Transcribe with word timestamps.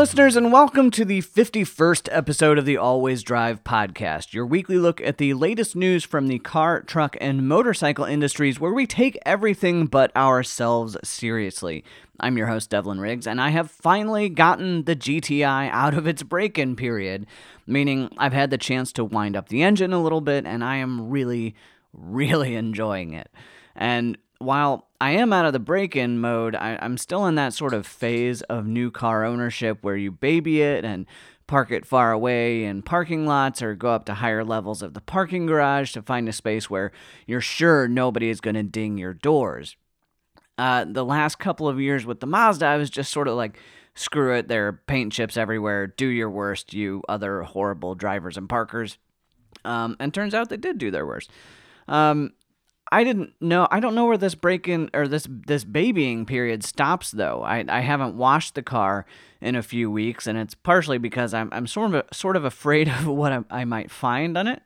listeners, 0.00 0.34
and 0.34 0.50
welcome 0.50 0.90
to 0.90 1.04
the 1.04 1.20
51st 1.20 2.08
episode 2.10 2.56
of 2.56 2.64
the 2.64 2.76
AllWaysDrive 2.76 3.60
podcast, 3.60 4.32
your 4.32 4.46
weekly 4.46 4.78
look 4.78 4.98
at 5.02 5.18
the 5.18 5.34
latest 5.34 5.76
news 5.76 6.04
from 6.04 6.26
the 6.26 6.38
car, 6.38 6.80
truck, 6.80 7.18
and 7.20 7.46
motorcycle 7.46 8.06
industries 8.06 8.58
where 8.58 8.72
we 8.72 8.86
take 8.86 9.18
everything 9.26 9.84
but 9.84 10.10
ourselves 10.16 10.96
seriously. 11.04 11.84
I'm 12.18 12.38
your 12.38 12.46
host, 12.46 12.70
Devlin 12.70 12.98
Riggs, 12.98 13.26
and 13.26 13.42
I 13.42 13.50
have 13.50 13.70
finally 13.70 14.30
gotten 14.30 14.84
the 14.84 14.96
GTI 14.96 15.68
out 15.68 15.92
of 15.92 16.06
its 16.06 16.22
break 16.22 16.58
in 16.58 16.76
period, 16.76 17.26
meaning 17.66 18.08
I've 18.16 18.32
had 18.32 18.48
the 18.48 18.56
chance 18.56 18.94
to 18.94 19.04
wind 19.04 19.36
up 19.36 19.50
the 19.50 19.62
engine 19.62 19.92
a 19.92 20.02
little 20.02 20.22
bit, 20.22 20.46
and 20.46 20.64
I 20.64 20.76
am 20.76 21.10
really, 21.10 21.54
really 21.92 22.54
enjoying 22.54 23.12
it. 23.12 23.30
And 23.76 24.16
while 24.38 24.88
I 25.00 25.12
am 25.12 25.32
out 25.32 25.46
of 25.46 25.54
the 25.54 25.58
break 25.58 25.96
in 25.96 26.20
mode, 26.20 26.54
I, 26.54 26.78
am 26.80 26.98
still 26.98 27.24
in 27.26 27.34
that 27.36 27.54
sort 27.54 27.72
of 27.72 27.86
phase 27.86 28.42
of 28.42 28.66
new 28.66 28.90
car 28.90 29.24
ownership 29.24 29.78
where 29.80 29.96
you 29.96 30.10
baby 30.10 30.60
it 30.60 30.84
and 30.84 31.06
park 31.46 31.70
it 31.70 31.86
far 31.86 32.12
away 32.12 32.64
in 32.64 32.82
parking 32.82 33.26
lots 33.26 33.62
or 33.62 33.74
go 33.74 33.88
up 33.90 34.04
to 34.04 34.14
higher 34.14 34.44
levels 34.44 34.82
of 34.82 34.92
the 34.92 35.00
parking 35.00 35.46
garage 35.46 35.92
to 35.92 36.02
find 36.02 36.28
a 36.28 36.32
space 36.32 36.68
where 36.68 36.92
you're 37.26 37.40
sure 37.40 37.88
nobody 37.88 38.28
is 38.28 38.42
going 38.42 38.54
to 38.54 38.62
ding 38.62 38.98
your 38.98 39.14
doors. 39.14 39.74
Uh, 40.58 40.84
the 40.84 41.04
last 41.04 41.38
couple 41.38 41.66
of 41.66 41.80
years 41.80 42.04
with 42.04 42.20
the 42.20 42.26
Mazda, 42.26 42.66
I 42.66 42.76
was 42.76 42.90
just 42.90 43.10
sort 43.10 43.26
of 43.26 43.34
like, 43.34 43.58
screw 43.94 44.34
it, 44.34 44.48
there 44.48 44.68
are 44.68 44.82
paint 44.86 45.14
chips 45.14 45.38
everywhere, 45.38 45.86
do 45.86 46.06
your 46.06 46.30
worst, 46.30 46.74
you 46.74 47.02
other 47.08 47.42
horrible 47.42 47.94
drivers 47.94 48.36
and 48.36 48.48
parkers. 48.48 48.98
Um, 49.64 49.96
and 49.98 50.12
turns 50.12 50.34
out 50.34 50.50
they 50.50 50.58
did 50.58 50.76
do 50.76 50.90
their 50.90 51.06
worst. 51.06 51.30
Um, 51.88 52.34
I 52.92 53.04
didn't 53.04 53.34
know. 53.40 53.68
I 53.70 53.78
don't 53.78 53.94
know 53.94 54.06
where 54.06 54.18
this 54.18 54.34
break 54.34 54.66
in 54.66 54.90
or 54.92 55.06
this 55.06 55.26
this 55.28 55.64
babying 55.64 56.26
period 56.26 56.64
stops 56.64 57.12
though. 57.12 57.42
I 57.42 57.64
I 57.68 57.80
haven't 57.80 58.16
washed 58.16 58.54
the 58.54 58.62
car 58.62 59.06
in 59.40 59.54
a 59.54 59.62
few 59.62 59.90
weeks, 59.90 60.26
and 60.26 60.36
it's 60.36 60.54
partially 60.54 60.98
because 60.98 61.32
I'm 61.32 61.48
I'm 61.52 61.66
sort 61.66 61.94
of 61.94 62.04
sort 62.12 62.36
of 62.36 62.44
afraid 62.44 62.88
of 62.88 63.06
what 63.06 63.32
I, 63.32 63.44
I 63.50 63.64
might 63.64 63.90
find 63.90 64.36
on 64.36 64.46
it. 64.46 64.62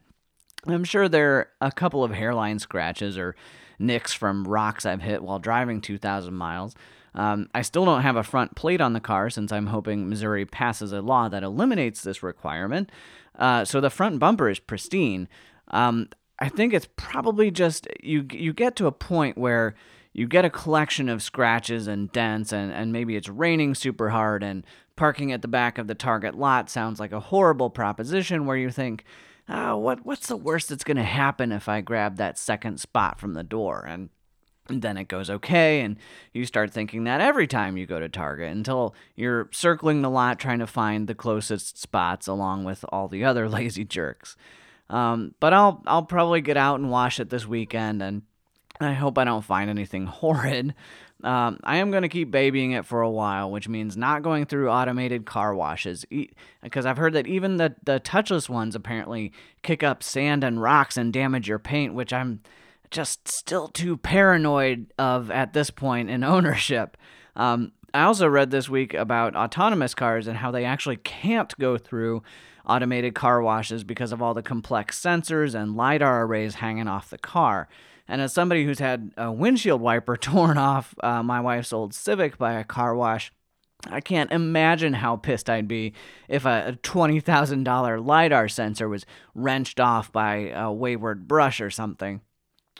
I'm 0.66 0.84
sure 0.84 1.08
there 1.08 1.34
are 1.34 1.48
a 1.60 1.72
couple 1.72 2.02
of 2.02 2.12
hairline 2.12 2.58
scratches 2.58 3.18
or 3.18 3.36
nicks 3.78 4.12
from 4.12 4.44
rocks 4.44 4.86
I've 4.86 5.02
hit 5.02 5.22
while 5.22 5.38
driving 5.38 5.80
2,000 5.80 6.32
miles. 6.32 6.74
Um, 7.14 7.48
I 7.54 7.62
still 7.62 7.84
don't 7.84 8.02
have 8.02 8.16
a 8.16 8.22
front 8.22 8.56
plate 8.56 8.80
on 8.80 8.92
the 8.92 9.00
car 9.00 9.30
since 9.30 9.52
I'm 9.52 9.66
hoping 9.66 10.08
Missouri 10.08 10.46
passes 10.46 10.92
a 10.92 11.00
law 11.00 11.28
that 11.28 11.42
eliminates 11.42 12.02
this 12.02 12.22
requirement. 12.22 12.90
Uh, 13.38 13.64
so 13.64 13.80
the 13.80 13.90
front 13.90 14.18
bumper 14.18 14.48
is 14.48 14.58
pristine. 14.58 15.28
Um, 15.68 16.08
I 16.38 16.48
think 16.48 16.72
it's 16.72 16.88
probably 16.96 17.50
just 17.50 17.86
you 18.02 18.26
you 18.32 18.52
get 18.52 18.76
to 18.76 18.86
a 18.86 18.92
point 18.92 19.38
where 19.38 19.74
you 20.12 20.26
get 20.26 20.44
a 20.44 20.50
collection 20.50 21.08
of 21.08 21.22
scratches 21.22 21.86
and 21.86 22.10
dents 22.12 22.52
and, 22.52 22.72
and 22.72 22.92
maybe 22.92 23.16
it's 23.16 23.28
raining 23.28 23.74
super 23.74 24.10
hard 24.10 24.42
and 24.42 24.64
parking 24.96 25.32
at 25.32 25.42
the 25.42 25.48
back 25.48 25.76
of 25.76 25.88
the 25.88 25.94
target 25.94 26.36
lot 26.36 26.70
sounds 26.70 27.00
like 27.00 27.12
a 27.12 27.20
horrible 27.20 27.70
proposition 27.70 28.46
where 28.46 28.56
you 28.56 28.70
think 28.70 29.04
oh, 29.48 29.76
what 29.76 30.04
what's 30.04 30.26
the 30.26 30.36
worst 30.36 30.68
that's 30.68 30.84
going 30.84 30.96
to 30.96 31.02
happen 31.02 31.52
if 31.52 31.68
I 31.68 31.80
grab 31.80 32.16
that 32.16 32.38
second 32.38 32.80
spot 32.80 33.20
from 33.20 33.34
the 33.34 33.42
door? 33.42 33.84
And 33.86 34.10
then 34.68 34.96
it 34.96 35.08
goes 35.08 35.28
okay 35.28 35.82
and 35.82 35.98
you 36.32 36.46
start 36.46 36.72
thinking 36.72 37.04
that 37.04 37.20
every 37.20 37.46
time 37.46 37.76
you 37.76 37.84
go 37.84 38.00
to 38.00 38.08
target 38.08 38.50
until 38.50 38.94
you're 39.14 39.50
circling 39.52 40.00
the 40.00 40.08
lot 40.08 40.38
trying 40.38 40.58
to 40.58 40.66
find 40.66 41.06
the 41.06 41.14
closest 41.14 41.78
spots 41.78 42.26
along 42.26 42.64
with 42.64 42.82
all 42.88 43.06
the 43.06 43.24
other 43.24 43.46
lazy 43.48 43.84
jerks 43.84 44.36
um, 44.90 45.34
but 45.40 45.52
I'll 45.52 45.82
I'll 45.86 46.04
probably 46.04 46.40
get 46.40 46.56
out 46.56 46.80
and 46.80 46.90
wash 46.90 47.20
it 47.20 47.30
this 47.30 47.46
weekend, 47.46 48.02
and 48.02 48.22
I 48.80 48.92
hope 48.92 49.18
I 49.18 49.24
don't 49.24 49.44
find 49.44 49.70
anything 49.70 50.06
horrid. 50.06 50.74
Um, 51.22 51.58
I 51.64 51.78
am 51.78 51.90
going 51.90 52.02
to 52.02 52.08
keep 52.08 52.30
babying 52.30 52.72
it 52.72 52.84
for 52.84 53.00
a 53.00 53.10
while, 53.10 53.50
which 53.50 53.66
means 53.66 53.96
not 53.96 54.22
going 54.22 54.44
through 54.44 54.68
automated 54.68 55.24
car 55.24 55.54
washes. 55.54 56.04
Because 56.62 56.84
I've 56.84 56.98
heard 56.98 57.14
that 57.14 57.26
even 57.26 57.56
the, 57.56 57.74
the 57.82 57.98
touchless 57.98 58.48
ones 58.50 58.74
apparently 58.74 59.32
kick 59.62 59.82
up 59.82 60.02
sand 60.02 60.44
and 60.44 60.60
rocks 60.60 60.98
and 60.98 61.14
damage 61.14 61.48
your 61.48 61.58
paint, 61.58 61.94
which 61.94 62.12
I'm 62.12 62.42
just 62.90 63.26
still 63.26 63.68
too 63.68 63.96
paranoid 63.96 64.92
of 64.98 65.30
at 65.30 65.54
this 65.54 65.70
point 65.70 66.10
in 66.10 66.22
ownership. 66.24 66.98
Um, 67.36 67.72
I 67.94 68.02
also 68.02 68.28
read 68.28 68.50
this 68.50 68.68
week 68.68 68.92
about 68.92 69.34
autonomous 69.34 69.94
cars 69.94 70.26
and 70.26 70.36
how 70.36 70.50
they 70.50 70.64
actually 70.64 70.96
can't 70.96 71.56
go 71.58 71.78
through 71.78 72.22
automated 72.66 73.14
car 73.14 73.42
washes 73.42 73.84
because 73.84 74.12
of 74.12 74.22
all 74.22 74.34
the 74.34 74.42
complex 74.42 75.00
sensors 75.00 75.54
and 75.54 75.76
LiDAR 75.76 76.24
arrays 76.24 76.56
hanging 76.56 76.88
off 76.88 77.10
the 77.10 77.18
car. 77.18 77.68
And 78.06 78.20
as 78.20 78.32
somebody 78.32 78.64
who's 78.64 78.78
had 78.78 79.12
a 79.16 79.32
windshield 79.32 79.80
wiper 79.80 80.16
torn 80.20 80.58
off 80.58 80.94
uh, 81.02 81.22
my 81.22 81.40
wife's 81.40 81.72
old 81.72 81.94
Civic 81.94 82.38
by 82.38 82.54
a 82.54 82.64
car 82.64 82.94
wash, 82.94 83.32
I 83.86 84.00
can't 84.00 84.32
imagine 84.32 84.94
how 84.94 85.16
pissed 85.16 85.50
I'd 85.50 85.68
be 85.68 85.92
if 86.28 86.44
a 86.46 86.78
$20,000 86.82 88.06
LiDAR 88.06 88.48
sensor 88.48 88.88
was 88.88 89.04
wrenched 89.34 89.78
off 89.78 90.10
by 90.10 90.50
a 90.50 90.72
wayward 90.72 91.28
brush 91.28 91.60
or 91.60 91.70
something. 91.70 92.20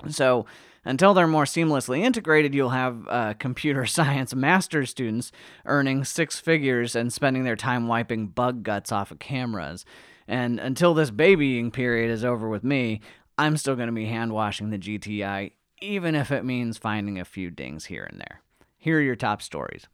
So, 0.08 0.46
until 0.84 1.14
they're 1.14 1.26
more 1.26 1.44
seamlessly 1.44 2.00
integrated, 2.00 2.54
you'll 2.54 2.70
have 2.70 3.06
uh, 3.08 3.34
computer 3.34 3.86
science 3.86 4.34
master's 4.34 4.90
students 4.90 5.32
earning 5.66 6.04
six 6.04 6.38
figures 6.38 6.94
and 6.94 7.12
spending 7.12 7.44
their 7.44 7.56
time 7.56 7.88
wiping 7.88 8.26
bug 8.26 8.62
guts 8.62 8.92
off 8.92 9.10
of 9.10 9.18
cameras. 9.18 9.84
And 10.26 10.58
until 10.58 10.94
this 10.94 11.10
babying 11.10 11.70
period 11.70 12.10
is 12.10 12.24
over 12.24 12.48
with 12.48 12.64
me, 12.64 13.00
I'm 13.36 13.56
still 13.56 13.76
going 13.76 13.88
to 13.88 13.92
be 13.92 14.06
hand 14.06 14.32
washing 14.32 14.70
the 14.70 14.78
GTI, 14.78 15.52
even 15.80 16.14
if 16.14 16.30
it 16.30 16.44
means 16.44 16.78
finding 16.78 17.18
a 17.18 17.24
few 17.24 17.50
dings 17.50 17.86
here 17.86 18.04
and 18.04 18.20
there. 18.20 18.40
Here 18.78 18.98
are 18.98 19.02
your 19.02 19.16
top 19.16 19.42
stories. 19.42 19.86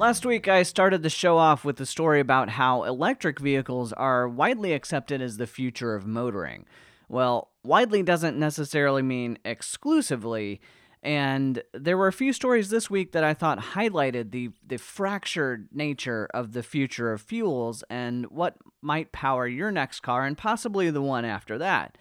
Last 0.00 0.24
week, 0.24 0.48
I 0.48 0.62
started 0.62 1.02
the 1.02 1.10
show 1.10 1.36
off 1.36 1.62
with 1.62 1.76
the 1.76 1.84
story 1.84 2.20
about 2.20 2.48
how 2.48 2.84
electric 2.84 3.38
vehicles 3.38 3.92
are 3.92 4.26
widely 4.26 4.72
accepted 4.72 5.20
as 5.20 5.36
the 5.36 5.46
future 5.46 5.94
of 5.94 6.06
motoring. 6.06 6.64
Well, 7.10 7.50
widely 7.62 8.02
doesn't 8.02 8.38
necessarily 8.38 9.02
mean 9.02 9.36
exclusively, 9.44 10.62
and 11.02 11.62
there 11.74 11.98
were 11.98 12.06
a 12.06 12.14
few 12.14 12.32
stories 12.32 12.70
this 12.70 12.88
week 12.88 13.12
that 13.12 13.24
I 13.24 13.34
thought 13.34 13.58
highlighted 13.74 14.30
the, 14.30 14.52
the 14.66 14.78
fractured 14.78 15.68
nature 15.70 16.30
of 16.32 16.54
the 16.54 16.62
future 16.62 17.12
of 17.12 17.20
fuels 17.20 17.84
and 17.90 18.24
what 18.30 18.56
might 18.80 19.12
power 19.12 19.46
your 19.46 19.70
next 19.70 20.00
car 20.00 20.24
and 20.24 20.38
possibly 20.38 20.88
the 20.88 21.02
one 21.02 21.26
after 21.26 21.58
that. 21.58 21.98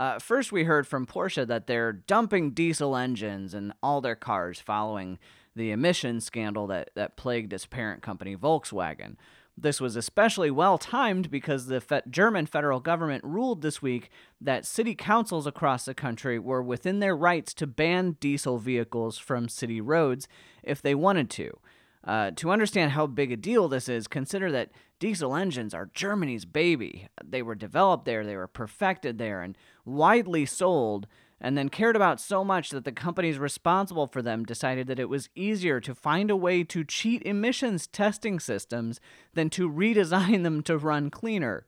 Uh, 0.00 0.18
first, 0.18 0.50
we 0.50 0.64
heard 0.64 0.86
from 0.86 1.04
Porsche 1.04 1.46
that 1.46 1.66
they're 1.66 1.92
dumping 1.92 2.52
diesel 2.52 2.96
engines 2.96 3.52
in 3.52 3.70
all 3.82 4.00
their 4.00 4.14
cars 4.14 4.58
following 4.58 5.18
the 5.54 5.72
emissions 5.72 6.24
scandal 6.24 6.66
that, 6.68 6.88
that 6.94 7.18
plagued 7.18 7.52
its 7.52 7.66
parent 7.66 8.00
company, 8.00 8.34
Volkswagen. 8.34 9.16
This 9.58 9.78
was 9.78 9.96
especially 9.96 10.50
well 10.50 10.78
timed 10.78 11.30
because 11.30 11.66
the 11.66 11.82
fe- 11.82 12.00
German 12.08 12.46
federal 12.46 12.80
government 12.80 13.22
ruled 13.24 13.60
this 13.60 13.82
week 13.82 14.08
that 14.40 14.64
city 14.64 14.94
councils 14.94 15.46
across 15.46 15.84
the 15.84 15.92
country 15.92 16.38
were 16.38 16.62
within 16.62 17.00
their 17.00 17.14
rights 17.14 17.52
to 17.52 17.66
ban 17.66 18.16
diesel 18.20 18.56
vehicles 18.56 19.18
from 19.18 19.50
city 19.50 19.82
roads 19.82 20.26
if 20.62 20.80
they 20.80 20.94
wanted 20.94 21.28
to. 21.28 21.58
Uh, 22.02 22.30
to 22.30 22.50
understand 22.50 22.92
how 22.92 23.06
big 23.06 23.30
a 23.30 23.36
deal 23.36 23.68
this 23.68 23.88
is, 23.88 24.08
consider 24.08 24.50
that 24.50 24.70
diesel 24.98 25.36
engines 25.36 25.74
are 25.74 25.90
Germany's 25.92 26.46
baby. 26.46 27.08
They 27.22 27.42
were 27.42 27.54
developed 27.54 28.06
there, 28.06 28.24
they 28.24 28.36
were 28.36 28.46
perfected 28.46 29.18
there, 29.18 29.42
and 29.42 29.56
widely 29.84 30.46
sold 30.46 31.06
and 31.40 31.56
then 31.56 31.68
cared 31.70 31.96
about 31.96 32.20
so 32.20 32.44
much 32.44 32.70
that 32.70 32.84
the 32.84 32.92
companies 32.92 33.38
responsible 33.38 34.06
for 34.06 34.20
them 34.20 34.44
decided 34.44 34.86
that 34.86 34.98
it 34.98 35.08
was 35.08 35.30
easier 35.34 35.80
to 35.80 35.94
find 35.94 36.30
a 36.30 36.36
way 36.36 36.62
to 36.64 36.84
cheat 36.84 37.22
emissions 37.22 37.86
testing 37.86 38.38
systems 38.38 39.00
than 39.32 39.48
to 39.50 39.70
redesign 39.70 40.42
them 40.42 40.62
to 40.62 40.76
run 40.76 41.10
cleaner. 41.10 41.64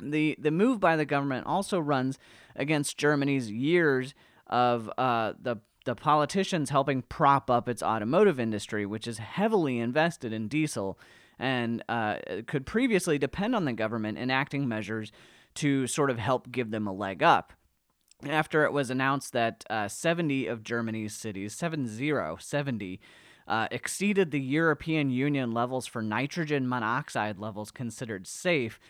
The, 0.00 0.36
the 0.38 0.50
move 0.50 0.80
by 0.80 0.96
the 0.96 1.04
government 1.04 1.46
also 1.46 1.78
runs 1.78 2.18
against 2.56 2.98
Germany's 2.98 3.50
years 3.50 4.14
of 4.46 4.90
uh, 4.98 5.34
the, 5.40 5.58
the 5.88 5.94
politicians 5.94 6.70
helping 6.70 7.02
prop 7.02 7.50
up 7.50 7.68
its 7.68 7.82
automotive 7.82 8.38
industry, 8.38 8.84
which 8.86 9.08
is 9.08 9.18
heavily 9.18 9.78
invested 9.78 10.32
in 10.32 10.46
diesel 10.46 10.98
and 11.38 11.82
uh, 11.88 12.16
could 12.46 12.66
previously 12.66 13.18
depend 13.18 13.54
on 13.54 13.64
the 13.64 13.72
government 13.72 14.18
enacting 14.18 14.68
measures 14.68 15.10
to 15.54 15.86
sort 15.86 16.10
of 16.10 16.18
help 16.18 16.52
give 16.52 16.70
them 16.70 16.86
a 16.86 16.92
leg 16.92 17.22
up 17.22 17.52
after 18.26 18.64
it 18.64 18.72
was 18.72 18.90
announced 18.90 19.32
that 19.32 19.64
uh, 19.70 19.88
70 19.88 20.46
of 20.46 20.64
Germany's 20.64 21.14
cities, 21.14 21.54
70, 21.54 22.36
70, 22.38 23.00
uh, 23.46 23.68
exceeded 23.70 24.30
the 24.30 24.40
European 24.40 25.10
Union 25.10 25.52
levels 25.52 25.86
for 25.86 26.02
nitrogen 26.02 26.68
monoxide 26.68 27.38
levels 27.38 27.70
considered 27.70 28.26
safe, 28.26 28.80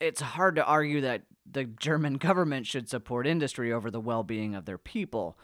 it's 0.00 0.20
hard 0.20 0.54
to 0.54 0.64
argue 0.64 1.00
that 1.00 1.22
the 1.50 1.64
German 1.64 2.14
government 2.14 2.66
should 2.66 2.88
support 2.88 3.26
industry 3.26 3.72
over 3.72 3.90
the 3.90 4.00
well 4.00 4.22
being 4.22 4.54
of 4.54 4.64
their 4.64 4.78
people. 4.78 5.36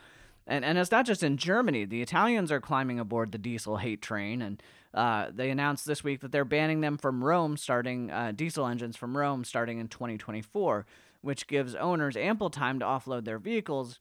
And, 0.47 0.65
and 0.65 0.77
it's 0.77 0.91
not 0.91 1.07
just 1.07 1.23
in 1.23 1.39
Germany. 1.39 1.87
The 1.87 2.03
Italians 2.03 2.53
are 2.53 2.61
climbing 2.61 3.01
aboard 3.01 3.33
the 3.33 3.39
diesel 3.39 3.79
hate 3.79 4.03
train, 4.03 4.43
and 4.43 4.63
uh, 4.93 5.29
they 5.35 5.51
announced 5.51 5.87
this 5.87 6.05
week 6.05 6.21
that 6.21 6.33
they're 6.33 6.45
banning 6.45 6.83
them 6.83 6.99
from 6.99 7.25
Rome, 7.25 7.57
starting 7.57 8.11
uh, 8.11 8.33
diesel 8.33 8.67
engines 8.67 8.97
from 8.97 9.17
Rome 9.17 9.45
starting 9.45 9.79
in 9.79 9.89
2024 9.89 10.85
which 11.25 11.47
gives 11.47 11.75
owners 11.75 12.17
ample 12.17 12.51
time 12.51 12.79
to 12.79 12.85
offload 12.85 13.25
their 13.25 13.39
vehicles, 13.39 13.99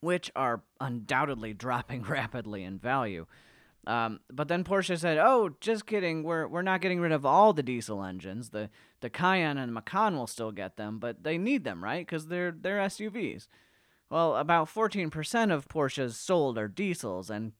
which 0.00 0.32
are 0.34 0.62
undoubtedly 0.80 1.52
dropping 1.52 2.02
rapidly 2.08 2.64
in 2.64 2.78
value. 2.78 3.26
Um, 3.86 4.20
but 4.32 4.48
then 4.48 4.64
Porsche 4.64 4.98
said, 4.98 5.18
"Oh, 5.18 5.50
just 5.60 5.84
kidding. 5.84 6.22
We're 6.22 6.48
we're 6.48 6.62
not 6.62 6.80
getting 6.80 7.00
rid 7.00 7.12
of 7.12 7.26
all 7.26 7.52
the 7.52 7.62
diesel 7.62 8.02
engines. 8.02 8.48
The 8.48 8.70
the 9.00 9.10
Cayenne 9.10 9.58
and 9.58 9.74
Macan 9.74 10.16
will 10.16 10.26
still 10.26 10.52
get 10.52 10.78
them, 10.78 10.98
but 10.98 11.22
they 11.22 11.36
need 11.36 11.64
them, 11.64 11.84
right? 11.84 12.06
Because 12.06 12.28
they're 12.28 12.50
they're 12.50 12.78
SUVs." 12.78 13.46
Well, 14.10 14.36
about 14.36 14.68
14% 14.68 15.52
of 15.52 15.68
Porsches 15.68 16.14
sold 16.14 16.58
are 16.58 16.68
diesels, 16.68 17.30
and 17.30 17.52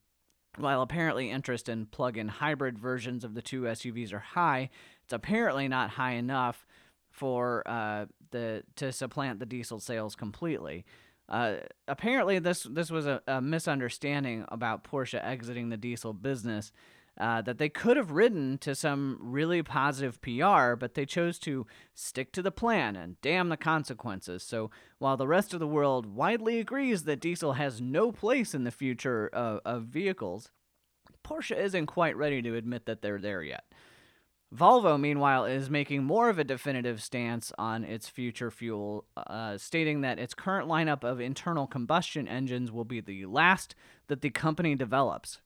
while 0.56 0.82
apparently 0.82 1.30
interest 1.30 1.68
in 1.68 1.86
plug-in 1.86 2.28
hybrid 2.28 2.78
versions 2.78 3.24
of 3.24 3.34
the 3.34 3.42
two 3.42 3.62
SUVs 3.62 4.12
are 4.12 4.20
high, 4.20 4.70
it's 5.02 5.12
apparently 5.12 5.68
not 5.68 5.90
high 5.90 6.12
enough 6.12 6.66
for 7.10 7.62
uh, 7.66 8.06
the 8.30 8.62
to 8.76 8.92
supplant 8.92 9.38
the 9.38 9.46
diesel 9.46 9.80
sales 9.80 10.16
completely. 10.16 10.84
Uh, 11.28 11.56
apparently, 11.88 12.38
this 12.38 12.64
this 12.64 12.90
was 12.90 13.06
a, 13.06 13.22
a, 13.26 13.40
misunderstanding 13.40 14.44
about 14.48 14.84
Porsche 14.84 15.24
exiting 15.24 15.70
the 15.70 15.76
diesel 15.76 16.12
business. 16.12 16.72
Uh, 17.16 17.40
that 17.40 17.58
they 17.58 17.68
could 17.68 17.96
have 17.96 18.10
ridden 18.10 18.58
to 18.58 18.74
some 18.74 19.16
really 19.20 19.62
positive 19.62 20.20
PR, 20.20 20.74
but 20.74 20.94
they 20.94 21.06
chose 21.06 21.38
to 21.38 21.64
stick 21.94 22.32
to 22.32 22.42
the 22.42 22.50
plan 22.50 22.96
and 22.96 23.20
damn 23.20 23.50
the 23.50 23.56
consequences. 23.56 24.42
So 24.42 24.68
while 24.98 25.16
the 25.16 25.28
rest 25.28 25.54
of 25.54 25.60
the 25.60 25.66
world 25.68 26.06
widely 26.06 26.58
agrees 26.58 27.04
that 27.04 27.20
diesel 27.20 27.52
has 27.52 27.80
no 27.80 28.10
place 28.10 28.52
in 28.52 28.64
the 28.64 28.72
future 28.72 29.28
of, 29.32 29.60
of 29.64 29.84
vehicles, 29.84 30.50
Porsche 31.24 31.56
isn't 31.56 31.86
quite 31.86 32.16
ready 32.16 32.42
to 32.42 32.56
admit 32.56 32.84
that 32.86 33.00
they're 33.00 33.20
there 33.20 33.44
yet. 33.44 33.64
Volvo, 34.54 34.98
meanwhile, 35.00 35.44
is 35.46 35.68
making 35.68 36.04
more 36.04 36.28
of 36.28 36.38
a 36.38 36.44
definitive 36.44 37.02
stance 37.02 37.52
on 37.58 37.82
its 37.82 38.08
future 38.08 38.50
fuel, 38.50 39.04
uh, 39.16 39.58
stating 39.58 40.02
that 40.02 40.18
its 40.18 40.34
current 40.34 40.68
lineup 40.68 41.02
of 41.02 41.20
internal 41.20 41.66
combustion 41.66 42.28
engines 42.28 42.70
will 42.70 42.84
be 42.84 43.00
the 43.00 43.26
last 43.26 43.74
that 44.06 44.20
the 44.20 44.30
company 44.30 44.76
develops. 44.76 45.40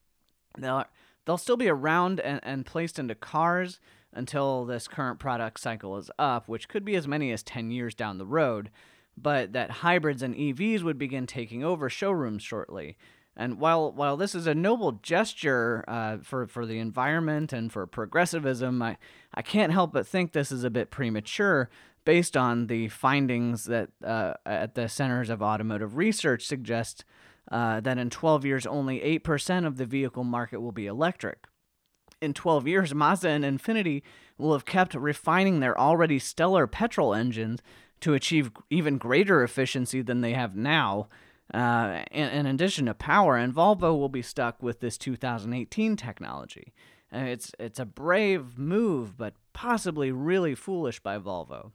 They'll, 0.59 0.85
they'll 1.29 1.37
still 1.37 1.59
be 1.59 1.69
around 1.69 2.21
and, 2.21 2.41
and 2.43 2.65
placed 2.65 2.99
into 2.99 3.15
cars 3.15 3.81
until 4.15 4.65
this 4.65 4.89
current 4.89 5.19
product 5.19 5.61
cycle 5.61 5.99
is 5.99 6.11
up, 6.19 6.49
which 6.49 6.71
could 6.71 6.87
be 6.87 6.97
as 6.97 7.07
many 7.07 7.31
as 7.31 7.43
10 7.43 7.71
years 7.71 7.95
down 7.95 8.17
the 8.17 8.25
road, 8.25 8.71
but 9.15 9.53
that 9.53 9.71
hybrids 9.71 10.23
and 10.23 10.35
EVs 10.35 10.83
would 10.83 10.97
begin 10.97 11.27
taking 11.27 11.63
over 11.63 11.91
showrooms 11.91 12.43
shortly. 12.43 12.97
And 13.37 13.61
while 13.61 13.93
while 13.93 14.17
this 14.17 14.35
is 14.35 14.47
a 14.47 14.55
noble 14.55 14.93
gesture 14.93 15.85
uh, 15.87 16.17
for 16.23 16.47
for 16.47 16.65
the 16.65 16.79
environment 16.79 17.53
and 17.53 17.71
for 17.71 17.87
progressivism, 17.87 18.81
I 18.81 18.97
I 19.35 19.43
can't 19.43 19.73
help 19.73 19.93
but 19.93 20.07
think 20.07 20.33
this 20.33 20.51
is 20.51 20.65
a 20.65 20.71
bit 20.71 20.91
premature 20.91 21.69
based 22.05 22.39
on 22.39 22.69
the 22.69 22.89
findings 22.89 23.67
that 23.67 23.91
uh, 24.03 24.33
at 24.47 24.75
the 24.75 24.89
Centers 24.89 25.31
of 25.31 25.43
Automotive 25.43 25.97
Research 25.97 26.47
suggest 26.47 27.05
uh, 27.51 27.81
that 27.81 27.99
in 27.99 28.11
12 28.11 28.45
years 28.45 28.67
only 28.67 29.01
8% 29.21 29.67
of 29.67 29.77
the 29.77 29.87
vehicle 29.87 30.25
market 30.25 30.61
will 30.61 30.73
be 30.73 30.87
electric. 30.87 31.47
In 32.21 32.35
12 32.35 32.67
years, 32.67 32.95
Mazda 32.95 33.29
and 33.29 33.45
Infiniti 33.45 34.03
will 34.37 34.53
have 34.53 34.65
kept 34.65 34.95
refining 34.95 35.61
their 35.61 35.79
already 35.79 36.19
stellar 36.19 36.67
petrol 36.67 37.15
engines 37.15 37.61
to 38.01 38.15
achieve 38.15 38.51
even 38.71 38.99
greater 38.99 39.43
efficiency 39.43 40.03
than 40.03 40.21
they 40.21 40.33
have 40.33 40.57
now 40.57 41.09
uh, 41.53 42.03
in, 42.11 42.29
in, 42.29 42.47
addition 42.47 42.87
to 42.87 42.95
power, 42.95 43.37
and 43.37 43.55
Volvo 43.55 43.99
will 43.99 44.11
be 44.11 44.23
stuck 44.23 44.63
with 44.63 44.81
this 44.81 44.99
2018 44.99 45.97
technology. 45.97 46.75
Uh, 47.13 47.21
it's 47.21 47.53
it's 47.59 47.79
a 47.79 47.87
brave 47.87 48.59
move, 48.59 49.17
but 49.17 49.33
possibly 49.55 50.13
really 50.13 50.55
foolish 50.55 51.01
by 51.01 51.19
Volvo. 51.19 51.73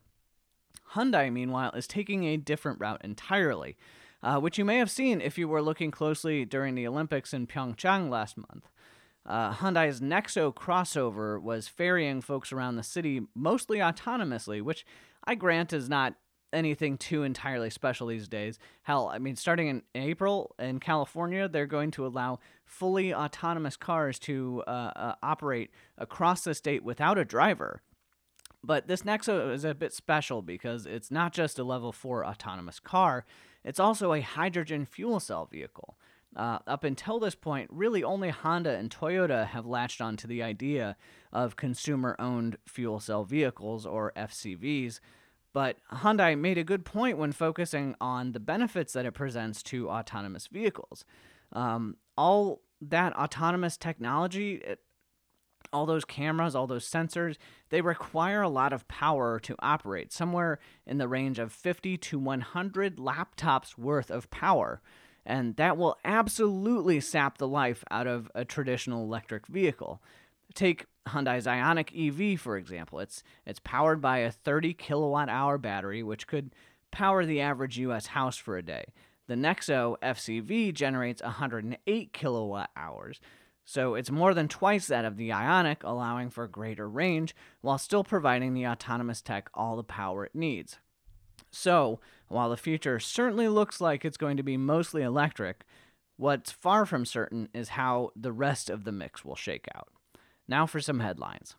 Hyundai, 0.91 1.33
meanwhile, 1.33 1.71
is 1.71 1.87
taking 1.87 2.25
a 2.25 2.37
different 2.37 2.79
route 2.79 3.01
entirely, 3.03 3.75
uh, 4.23 4.39
which 4.39 4.57
you 4.57 4.65
may 4.65 4.77
have 4.77 4.89
seen 4.89 5.21
if 5.21 5.37
you 5.37 5.47
were 5.47 5.61
looking 5.61 5.91
closely 5.91 6.45
during 6.45 6.75
the 6.75 6.87
Olympics 6.87 7.33
in 7.33 7.45
Pyeongchang 7.45 8.09
last 8.09 8.37
month. 8.37 8.69
Uh, 9.25 9.53
Hyundai's 9.53 10.01
Nexo 10.01 10.53
crossover 10.53 11.41
was 11.41 11.67
ferrying 11.67 12.21
folks 12.21 12.51
around 12.51 12.75
the 12.75 12.83
city 12.83 13.21
mostly 13.35 13.77
autonomously, 13.77 14.61
which 14.61 14.85
I 15.25 15.35
grant 15.35 15.71
is 15.71 15.87
not 15.87 16.15
anything 16.51 16.97
too 16.97 17.23
entirely 17.23 17.69
special 17.69 18.07
these 18.07 18.27
days. 18.27 18.59
Hell, 18.83 19.09
I 19.11 19.19
mean, 19.19 19.35
starting 19.35 19.67
in 19.67 19.81
April 19.95 20.55
in 20.59 20.79
California, 20.79 21.47
they're 21.47 21.65
going 21.65 21.91
to 21.91 22.05
allow 22.05 22.39
fully 22.65 23.13
autonomous 23.13 23.75
cars 23.75 24.19
to 24.19 24.63
uh, 24.67 24.91
uh, 24.95 25.15
operate 25.23 25.71
across 25.97 26.43
the 26.43 26.53
state 26.53 26.83
without 26.83 27.17
a 27.17 27.25
driver. 27.25 27.81
But 28.63 28.87
this 28.87 29.01
Nexo 29.01 29.51
is 29.53 29.65
a 29.65 29.73
bit 29.73 29.93
special 29.93 30.41
because 30.41 30.85
it's 30.85 31.11
not 31.11 31.33
just 31.33 31.59
a 31.59 31.63
level 31.63 31.91
4 31.91 32.25
autonomous 32.25 32.79
car, 32.79 33.25
it's 33.63 33.79
also 33.79 34.13
a 34.13 34.21
hydrogen 34.21 34.85
fuel 34.85 35.19
cell 35.19 35.45
vehicle. 35.45 35.97
Uh, 36.35 36.59
up 36.65 36.83
until 36.83 37.19
this 37.19 37.35
point, 37.35 37.69
really 37.71 38.03
only 38.03 38.29
Honda 38.29 38.71
and 38.71 38.89
Toyota 38.89 39.45
have 39.47 39.67
latched 39.67 40.01
onto 40.01 40.27
the 40.27 40.41
idea 40.41 40.95
of 41.31 41.55
consumer 41.55 42.15
owned 42.17 42.57
fuel 42.65 42.99
cell 42.99 43.23
vehicles, 43.23 43.85
or 43.85 44.11
FCVs, 44.15 44.99
but 45.53 45.77
Hyundai 45.91 46.37
made 46.37 46.57
a 46.57 46.63
good 46.63 46.83
point 46.83 47.19
when 47.19 47.31
focusing 47.31 47.95
on 48.01 48.31
the 48.31 48.39
benefits 48.39 48.93
that 48.93 49.05
it 49.05 49.11
presents 49.11 49.61
to 49.63 49.89
autonomous 49.89 50.47
vehicles. 50.47 51.05
Um, 51.51 51.97
all 52.17 52.61
that 52.81 53.15
autonomous 53.15 53.77
technology, 53.77 54.55
it, 54.55 54.79
all 55.71 55.85
those 55.85 56.05
cameras, 56.05 56.55
all 56.55 56.67
those 56.67 56.89
sensors, 56.89 57.37
they 57.69 57.81
require 57.81 58.41
a 58.41 58.49
lot 58.49 58.73
of 58.73 58.87
power 58.87 59.39
to 59.39 59.55
operate, 59.59 60.11
somewhere 60.11 60.59
in 60.85 60.97
the 60.97 61.07
range 61.07 61.39
of 61.39 61.51
50 61.51 61.97
to 61.97 62.19
100 62.19 62.97
laptops 62.97 63.77
worth 63.77 64.11
of 64.11 64.29
power. 64.29 64.81
And 65.25 65.55
that 65.55 65.77
will 65.77 65.97
absolutely 66.03 66.99
sap 66.99 67.37
the 67.37 67.47
life 67.47 67.83
out 67.89 68.07
of 68.07 68.29
a 68.35 68.43
traditional 68.43 69.03
electric 69.03 69.47
vehicle. 69.47 70.01
Take 70.53 70.85
Hyundai's 71.07 71.45
Ioniq 71.45 72.33
EV, 72.33 72.39
for 72.39 72.57
example. 72.57 72.99
It's 72.99 73.23
it's 73.45 73.59
powered 73.63 74.01
by 74.01 74.19
a 74.19 74.31
30 74.31 74.73
kilowatt 74.73 75.29
hour 75.29 75.57
battery, 75.57 76.03
which 76.03 76.27
could 76.27 76.53
power 76.91 77.25
the 77.25 77.41
average 77.41 77.77
U.S. 77.79 78.07
house 78.07 78.37
for 78.37 78.57
a 78.57 78.61
day. 78.61 78.85
The 79.27 79.35
Nexo 79.35 79.95
FCV 80.03 80.73
generates 80.73 81.21
108 81.21 82.13
kilowatt 82.13 82.69
hours, 82.75 83.21
so 83.65 83.95
it's 83.95 84.11
more 84.11 84.33
than 84.33 84.47
twice 84.47 84.87
that 84.87 85.05
of 85.05 85.17
the 85.17 85.29
Ioniq, 85.29 85.77
allowing 85.83 86.29
for 86.29 86.47
greater 86.47 86.87
range 86.89 87.35
while 87.61 87.77
still 87.77 88.03
providing 88.03 88.53
the 88.53 88.67
autonomous 88.67 89.21
tech 89.21 89.49
all 89.53 89.75
the 89.75 89.83
power 89.83 90.25
it 90.25 90.35
needs. 90.35 90.79
So, 91.51 91.99
while 92.27 92.49
the 92.49 92.57
future 92.57 92.99
certainly 92.99 93.47
looks 93.47 93.79
like 93.79 94.03
it's 94.03 94.17
going 94.17 94.37
to 94.37 94.43
be 94.43 94.57
mostly 94.57 95.03
electric, 95.03 95.65
what's 96.17 96.51
far 96.51 96.85
from 96.85 97.05
certain 97.05 97.47
is 97.53 97.69
how 97.69 98.11
the 98.15 98.31
rest 98.31 98.69
of 98.69 98.83
the 98.83 98.91
mix 98.91 99.23
will 99.23 99.35
shake 99.35 99.67
out. 99.75 99.89
Now 100.47 100.65
for 100.65 100.79
some 100.79 100.99
headlines. 100.99 101.55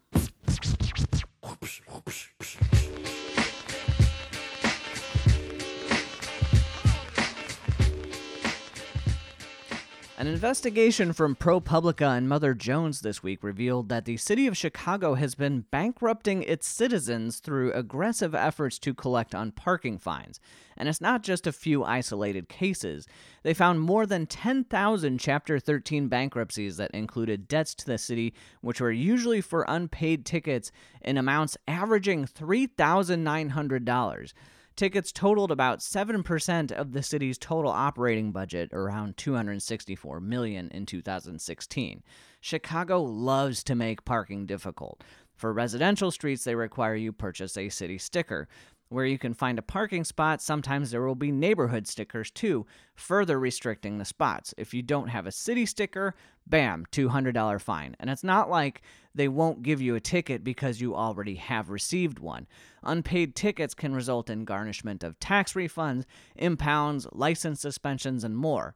An 10.16 10.28
investigation 10.28 11.12
from 11.12 11.34
ProPublica 11.34 12.16
and 12.16 12.28
Mother 12.28 12.54
Jones 12.54 13.00
this 13.00 13.24
week 13.24 13.42
revealed 13.42 13.88
that 13.88 14.04
the 14.04 14.16
city 14.16 14.46
of 14.46 14.56
Chicago 14.56 15.14
has 15.14 15.34
been 15.34 15.64
bankrupting 15.72 16.44
its 16.44 16.68
citizens 16.68 17.40
through 17.40 17.72
aggressive 17.72 18.32
efforts 18.32 18.78
to 18.78 18.94
collect 18.94 19.34
on 19.34 19.50
parking 19.50 19.98
fines. 19.98 20.38
And 20.76 20.88
it's 20.88 21.00
not 21.00 21.24
just 21.24 21.48
a 21.48 21.52
few 21.52 21.82
isolated 21.82 22.48
cases. 22.48 23.08
They 23.42 23.54
found 23.54 23.80
more 23.80 24.06
than 24.06 24.26
10,000 24.26 25.18
Chapter 25.18 25.58
13 25.58 26.06
bankruptcies 26.06 26.76
that 26.76 26.92
included 26.92 27.48
debts 27.48 27.74
to 27.74 27.84
the 27.84 27.98
city, 27.98 28.34
which 28.60 28.80
were 28.80 28.92
usually 28.92 29.40
for 29.40 29.64
unpaid 29.66 30.24
tickets 30.24 30.70
in 31.00 31.18
amounts 31.18 31.56
averaging 31.66 32.26
$3,900. 32.26 34.32
Tickets 34.76 35.12
totaled 35.12 35.52
about 35.52 35.78
7% 35.78 36.72
of 36.72 36.92
the 36.92 37.02
city's 37.02 37.38
total 37.38 37.70
operating 37.70 38.32
budget, 38.32 38.70
around 38.72 39.16
264 39.16 40.20
million 40.20 40.68
in 40.70 40.84
2016. 40.84 42.02
Chicago 42.40 43.00
loves 43.00 43.62
to 43.62 43.76
make 43.76 44.04
parking 44.04 44.46
difficult. 44.46 45.04
For 45.36 45.52
residential 45.52 46.10
streets, 46.10 46.42
they 46.42 46.56
require 46.56 46.96
you 46.96 47.12
purchase 47.12 47.56
a 47.56 47.68
city 47.68 47.98
sticker. 47.98 48.48
Where 48.88 49.06
you 49.06 49.18
can 49.18 49.34
find 49.34 49.58
a 49.58 49.62
parking 49.62 50.04
spot, 50.04 50.40
sometimes 50.42 50.90
there 50.90 51.06
will 51.06 51.14
be 51.14 51.32
neighborhood 51.32 51.88
stickers 51.88 52.30
too, 52.30 52.66
further 52.94 53.38
restricting 53.38 53.98
the 53.98 54.04
spots. 54.04 54.54
If 54.56 54.72
you 54.74 54.82
don't 54.82 55.08
have 55.08 55.26
a 55.26 55.32
city 55.32 55.66
sticker, 55.66 56.14
bam, 56.46 56.84
$200 56.92 57.60
fine. 57.60 57.96
And 57.98 58.10
it's 58.10 58.22
not 58.22 58.50
like 58.50 58.82
they 59.14 59.28
won't 59.28 59.62
give 59.62 59.80
you 59.80 59.94
a 59.94 60.00
ticket 60.00 60.44
because 60.44 60.80
you 60.80 60.94
already 60.94 61.36
have 61.36 61.70
received 61.70 62.18
one. 62.18 62.46
Unpaid 62.82 63.34
tickets 63.34 63.74
can 63.74 63.94
result 63.94 64.28
in 64.28 64.44
garnishment 64.44 65.02
of 65.02 65.18
tax 65.18 65.54
refunds, 65.54 66.04
impounds, 66.36 67.06
license 67.12 67.60
suspensions, 67.60 68.22
and 68.22 68.36
more. 68.36 68.74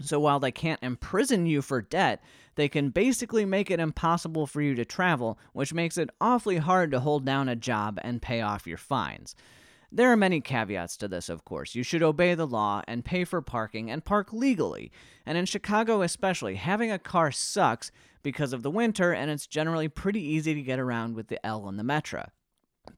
So 0.00 0.18
while 0.18 0.40
they 0.40 0.52
can't 0.52 0.82
imprison 0.82 1.46
you 1.46 1.62
for 1.62 1.82
debt, 1.82 2.22
they 2.54 2.68
can 2.68 2.90
basically 2.90 3.44
make 3.44 3.70
it 3.70 3.80
impossible 3.80 4.46
for 4.46 4.62
you 4.62 4.74
to 4.74 4.84
travel, 4.84 5.38
which 5.52 5.74
makes 5.74 5.98
it 5.98 6.10
awfully 6.20 6.58
hard 6.58 6.90
to 6.92 7.00
hold 7.00 7.24
down 7.24 7.48
a 7.48 7.56
job 7.56 7.98
and 8.02 8.22
pay 8.22 8.40
off 8.40 8.66
your 8.66 8.78
fines. 8.78 9.34
There 9.94 10.10
are 10.10 10.16
many 10.16 10.40
caveats 10.40 10.96
to 10.98 11.08
this, 11.08 11.28
of 11.28 11.44
course. 11.44 11.74
You 11.74 11.82
should 11.82 12.02
obey 12.02 12.34
the 12.34 12.46
law 12.46 12.82
and 12.88 13.04
pay 13.04 13.24
for 13.24 13.42
parking 13.42 13.90
and 13.90 14.02
park 14.02 14.32
legally. 14.32 14.90
And 15.26 15.36
in 15.36 15.44
Chicago, 15.44 16.00
especially, 16.00 16.54
having 16.54 16.90
a 16.90 16.98
car 16.98 17.30
sucks 17.30 17.92
because 18.22 18.54
of 18.54 18.62
the 18.62 18.70
winter, 18.70 19.12
and 19.12 19.30
it's 19.30 19.46
generally 19.46 19.88
pretty 19.88 20.22
easy 20.22 20.54
to 20.54 20.62
get 20.62 20.78
around 20.78 21.14
with 21.14 21.28
the 21.28 21.44
L 21.44 21.68
and 21.68 21.78
the 21.78 21.82
Metra 21.82 22.28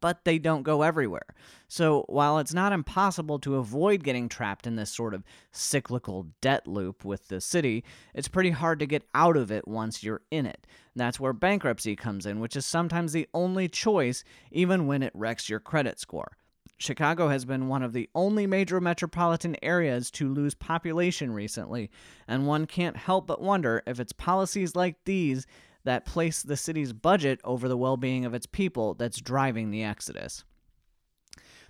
but 0.00 0.24
they 0.24 0.38
don't 0.38 0.62
go 0.62 0.82
everywhere. 0.82 1.34
So, 1.68 2.04
while 2.08 2.38
it's 2.38 2.54
not 2.54 2.72
impossible 2.72 3.38
to 3.40 3.56
avoid 3.56 4.04
getting 4.04 4.28
trapped 4.28 4.66
in 4.66 4.76
this 4.76 4.90
sort 4.90 5.14
of 5.14 5.24
cyclical 5.52 6.28
debt 6.40 6.66
loop 6.66 7.04
with 7.04 7.28
the 7.28 7.40
city, 7.40 7.84
it's 8.14 8.28
pretty 8.28 8.50
hard 8.50 8.78
to 8.80 8.86
get 8.86 9.06
out 9.14 9.36
of 9.36 9.50
it 9.50 9.66
once 9.66 10.02
you're 10.02 10.22
in 10.30 10.46
it. 10.46 10.66
That's 10.96 11.18
where 11.18 11.32
bankruptcy 11.32 11.96
comes 11.96 12.26
in, 12.26 12.40
which 12.40 12.56
is 12.56 12.66
sometimes 12.66 13.12
the 13.12 13.28
only 13.34 13.68
choice, 13.68 14.24
even 14.50 14.86
when 14.86 15.02
it 15.02 15.12
wrecks 15.14 15.48
your 15.48 15.60
credit 15.60 15.98
score. 15.98 16.36
Chicago 16.76 17.28
has 17.28 17.44
been 17.44 17.68
one 17.68 17.82
of 17.82 17.92
the 17.92 18.10
only 18.14 18.46
major 18.46 18.80
metropolitan 18.80 19.56
areas 19.62 20.10
to 20.10 20.28
lose 20.28 20.54
population 20.54 21.32
recently, 21.32 21.90
and 22.26 22.46
one 22.46 22.66
can't 22.66 22.96
help 22.96 23.26
but 23.26 23.40
wonder 23.40 23.82
if 23.86 24.00
it's 24.00 24.12
policies 24.12 24.74
like 24.74 24.96
these 25.04 25.46
that 25.84 26.04
place 26.04 26.42
the 26.42 26.56
city's 26.56 26.92
budget 26.92 27.40
over 27.44 27.68
the 27.68 27.76
well 27.76 27.96
being 27.96 28.24
of 28.24 28.34
its 28.34 28.46
people 28.46 28.94
that's 28.94 29.20
driving 29.20 29.70
the 29.70 29.82
exodus. 29.82 30.44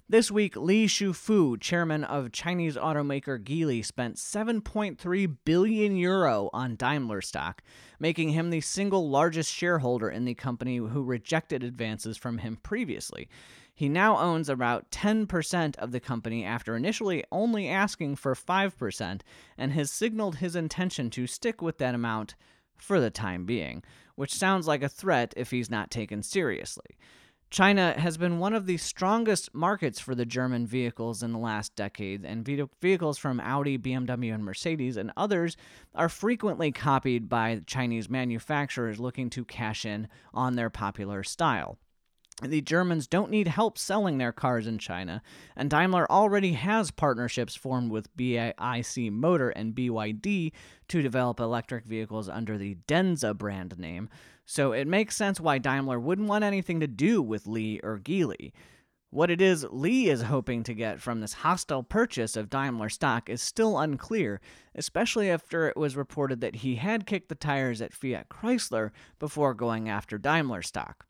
This 0.06 0.30
week, 0.30 0.54
Li 0.54 0.87
Shufu, 0.87 1.59
chairman 1.59 2.04
of 2.04 2.30
Chinese 2.30 2.76
automaker 2.76 3.42
Geely, 3.42 3.83
spent 3.83 4.16
7.3 4.16 5.37
billion 5.47 5.97
euro 5.97 6.50
on 6.52 6.76
Daimler 6.76 7.23
stock, 7.23 7.62
making 7.99 8.28
him 8.28 8.50
the 8.50 8.61
single 8.61 9.09
largest 9.09 9.50
shareholder 9.50 10.11
in 10.11 10.26
the 10.26 10.35
company 10.35 10.76
who 10.76 11.02
rejected 11.02 11.64
advances 11.64 12.18
from 12.18 12.37
him 12.37 12.56
previously. 12.62 13.30
He 13.75 13.88
now 13.88 14.18
owns 14.18 14.50
about 14.50 14.90
10% 14.90 15.76
of 15.78 15.90
the 15.90 16.00
company 16.00 16.44
after 16.44 16.76
initially 16.76 17.25
only 17.33 17.66
asking 17.66 18.16
for 18.16 18.35
5% 18.35 19.21
and 19.56 19.73
has 19.73 19.90
signaled 19.90 20.37
his 20.37 20.54
intention 20.54 21.09
to 21.11 21.26
stick 21.26 21.62
with 21.62 21.78
that 21.78 21.94
amount 21.94 22.35
for 22.76 23.00
the 23.00 23.11
time 23.11 23.45
being, 23.45 23.83
which 24.14 24.35
sounds 24.35 24.66
like 24.66 24.83
a 24.83 24.88
threat 24.88 25.35
if 25.37 25.50
he's 25.50 25.71
not 25.71 25.90
taken 25.90 26.23
seriously. 26.23 26.97
China 27.50 27.95
has 27.97 28.16
been 28.16 28.40
one 28.40 28.52
of 28.52 28.66
the 28.66 28.76
strongest 28.76 29.54
markets 29.54 30.00
for 30.00 30.16
the 30.16 30.26
German 30.26 30.66
vehicles 30.66 31.23
in 31.23 31.33
the 31.33 31.38
last 31.38 31.76
decade, 31.76 32.25
and 32.25 32.45
vehicles 32.81 33.16
from 33.16 33.38
Audi, 33.38 33.78
BMW, 33.78 34.35
and 34.35 34.45
Mercedes 34.45 34.97
and 34.97 35.12
others 35.16 35.57
are 35.95 36.09
frequently 36.09 36.73
copied 36.73 37.28
by 37.28 37.61
Chinese 37.64 38.11
manufacturers 38.11 38.99
looking 38.99 39.31
to 39.31 39.45
cash 39.45 39.85
in 39.85 40.09
on 40.33 40.57
their 40.57 40.69
popular 40.69 41.23
style. 41.23 41.78
The 42.42 42.60
Germans 42.60 43.06
don't 43.06 43.30
need 43.30 43.46
help 43.46 43.78
selling 43.78 44.18
their 44.18 44.32
cars 44.32 44.66
in 44.66 44.78
China, 44.78 45.22
and 45.54 45.70
Daimler 45.70 46.10
already 46.10 46.54
has 46.54 46.90
partnerships 46.90 47.54
formed 47.54 47.92
with 47.92 48.14
BAIC 48.16 49.12
Motor 49.12 49.50
and 49.50 49.72
BYD 49.72 50.50
to 50.88 51.02
develop 51.02 51.38
electric 51.38 51.84
vehicles 51.84 52.28
under 52.28 52.58
the 52.58 52.76
Denza 52.88 53.38
brand 53.38 53.78
name, 53.78 54.08
so 54.44 54.72
it 54.72 54.88
makes 54.88 55.16
sense 55.16 55.40
why 55.40 55.58
Daimler 55.58 56.00
wouldn't 56.00 56.26
want 56.26 56.42
anything 56.42 56.80
to 56.80 56.88
do 56.88 57.22
with 57.22 57.46
Li 57.46 57.78
or 57.84 58.00
Geely. 58.00 58.52
What 59.10 59.30
it 59.30 59.40
is 59.40 59.64
Li 59.70 60.08
is 60.08 60.22
hoping 60.22 60.64
to 60.64 60.74
get 60.74 61.00
from 61.00 61.20
this 61.20 61.34
hostile 61.34 61.84
purchase 61.84 62.36
of 62.36 62.50
Daimler 62.50 62.88
stock 62.88 63.30
is 63.30 63.42
still 63.42 63.78
unclear, 63.78 64.40
especially 64.74 65.30
after 65.30 65.68
it 65.68 65.76
was 65.76 65.96
reported 65.96 66.40
that 66.40 66.56
he 66.56 66.74
had 66.74 67.06
kicked 67.06 67.28
the 67.28 67.36
tires 67.36 67.80
at 67.80 67.94
Fiat 67.94 68.28
Chrysler 68.28 68.90
before 69.20 69.54
going 69.54 69.88
after 69.88 70.18
Daimler 70.18 70.62
stock 70.62 71.06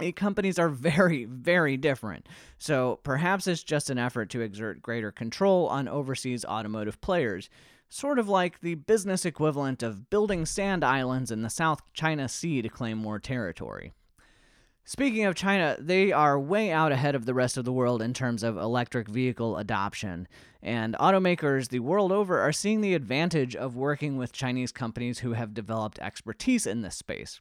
Eh, 0.00 0.12
companies 0.12 0.58
are 0.58 0.68
very, 0.70 1.24
very 1.24 1.76
different. 1.76 2.28
So 2.58 3.00
perhaps 3.02 3.46
it's 3.46 3.62
just 3.62 3.90
an 3.90 3.98
effort 3.98 4.30
to 4.30 4.40
exert 4.40 4.82
greater 4.82 5.12
control 5.12 5.68
on 5.68 5.88
overseas 5.88 6.44
automotive 6.44 7.00
players, 7.00 7.48
sort 7.88 8.18
of 8.18 8.28
like 8.28 8.60
the 8.60 8.74
business 8.74 9.24
equivalent 9.24 9.82
of 9.82 10.10
building 10.10 10.46
sand 10.46 10.84
islands 10.84 11.30
in 11.30 11.42
the 11.42 11.50
South 11.50 11.80
China 11.92 12.28
Sea 12.28 12.62
to 12.62 12.68
claim 12.68 12.98
more 12.98 13.18
territory. 13.18 13.92
Speaking 14.86 15.24
of 15.24 15.34
China, 15.34 15.76
they 15.78 16.12
are 16.12 16.38
way 16.38 16.70
out 16.70 16.92
ahead 16.92 17.14
of 17.14 17.24
the 17.24 17.32
rest 17.32 17.56
of 17.56 17.64
the 17.64 17.72
world 17.72 18.02
in 18.02 18.12
terms 18.12 18.42
of 18.42 18.58
electric 18.58 19.08
vehicle 19.08 19.56
adoption, 19.56 20.28
and 20.62 20.94
automakers 21.00 21.68
the 21.68 21.78
world 21.78 22.12
over 22.12 22.38
are 22.38 22.52
seeing 22.52 22.82
the 22.82 22.92
advantage 22.92 23.56
of 23.56 23.76
working 23.76 24.18
with 24.18 24.32
Chinese 24.32 24.72
companies 24.72 25.20
who 25.20 25.32
have 25.32 25.54
developed 25.54 25.98
expertise 26.00 26.66
in 26.66 26.82
this 26.82 26.96
space. 26.96 27.40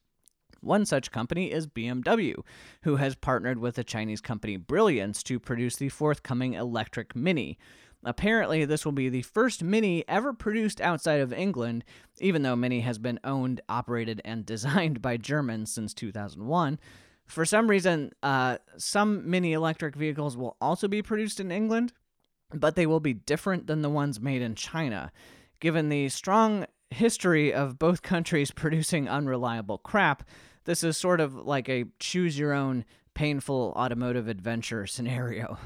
One 0.63 0.85
such 0.85 1.11
company 1.11 1.51
is 1.51 1.67
BMW, 1.67 2.35
who 2.83 2.95
has 2.95 3.15
partnered 3.15 3.59
with 3.59 3.75
the 3.75 3.83
Chinese 3.83 4.21
company 4.21 4.55
Brilliance 4.55 5.21
to 5.23 5.39
produce 5.39 5.75
the 5.75 5.89
forthcoming 5.89 6.53
electric 6.53 7.15
Mini. 7.15 7.57
Apparently, 8.05 8.65
this 8.65 8.85
will 8.85 8.91
be 8.91 9.09
the 9.09 9.21
first 9.21 9.63
Mini 9.63 10.03
ever 10.07 10.33
produced 10.33 10.81
outside 10.81 11.21
of 11.21 11.33
England, 11.33 11.83
even 12.19 12.41
though 12.41 12.55
Mini 12.55 12.81
has 12.81 12.97
been 12.97 13.19
owned, 13.23 13.61
operated, 13.69 14.21
and 14.23 14.45
designed 14.45 15.01
by 15.01 15.17
Germans 15.17 15.71
since 15.71 15.93
2001. 15.93 16.79
For 17.25 17.45
some 17.45 17.69
reason, 17.69 18.11
uh, 18.21 18.57
some 18.77 19.29
Mini 19.29 19.53
electric 19.53 19.95
vehicles 19.95 20.35
will 20.35 20.57
also 20.59 20.87
be 20.87 21.01
produced 21.01 21.39
in 21.39 21.51
England, 21.51 21.93
but 22.53 22.75
they 22.75 22.85
will 22.85 22.99
be 22.99 23.13
different 23.13 23.67
than 23.67 23.81
the 23.81 23.89
ones 23.89 24.19
made 24.19 24.41
in 24.41 24.55
China. 24.55 25.11
Given 25.59 25.89
the 25.89 26.09
strong 26.09 26.65
history 26.89 27.53
of 27.53 27.79
both 27.79 28.01
countries 28.01 28.51
producing 28.55 29.09
unreliable 29.09 29.77
crap, 29.77 30.23
this 30.65 30.83
is 30.83 30.97
sort 30.97 31.19
of 31.19 31.35
like 31.35 31.69
a 31.69 31.85
choose 31.99 32.37
your 32.37 32.53
own 32.53 32.85
painful 33.13 33.73
automotive 33.75 34.27
adventure 34.27 34.87
scenario. 34.87 35.57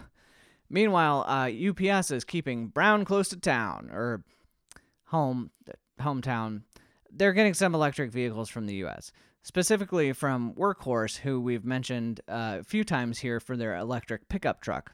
Meanwhile, 0.69 1.25
uh, 1.27 1.49
UPS 1.69 2.11
is 2.11 2.23
keeping 2.23 2.67
Brown 2.67 3.05
close 3.05 3.29
to 3.29 3.37
town 3.37 3.89
or 3.91 4.23
home 5.05 5.51
hometown. 5.99 6.63
They're 7.11 7.33
getting 7.33 7.53
some 7.53 7.73
electric 7.73 8.11
vehicles 8.11 8.49
from 8.49 8.67
the 8.67 8.75
U.S., 8.75 9.11
specifically 9.43 10.11
from 10.11 10.53
Workhorse, 10.53 11.17
who 11.17 11.39
we've 11.39 11.63
mentioned 11.63 12.19
uh, 12.27 12.57
a 12.59 12.63
few 12.63 12.83
times 12.83 13.19
here 13.19 13.39
for 13.39 13.55
their 13.55 13.75
electric 13.77 14.27
pickup 14.27 14.61
truck. 14.61 14.93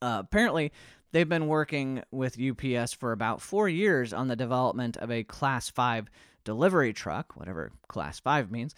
Uh, 0.00 0.22
apparently, 0.24 0.72
they've 1.12 1.28
been 1.28 1.46
working 1.46 2.02
with 2.10 2.40
UPS 2.40 2.94
for 2.94 3.12
about 3.12 3.42
four 3.42 3.68
years 3.68 4.12
on 4.12 4.28
the 4.28 4.36
development 4.36 4.96
of 4.96 5.10
a 5.10 5.24
Class 5.24 5.68
5 5.68 6.08
delivery 6.44 6.92
truck, 6.92 7.36
whatever 7.36 7.70
Class 7.88 8.18
5 8.18 8.50
means, 8.50 8.74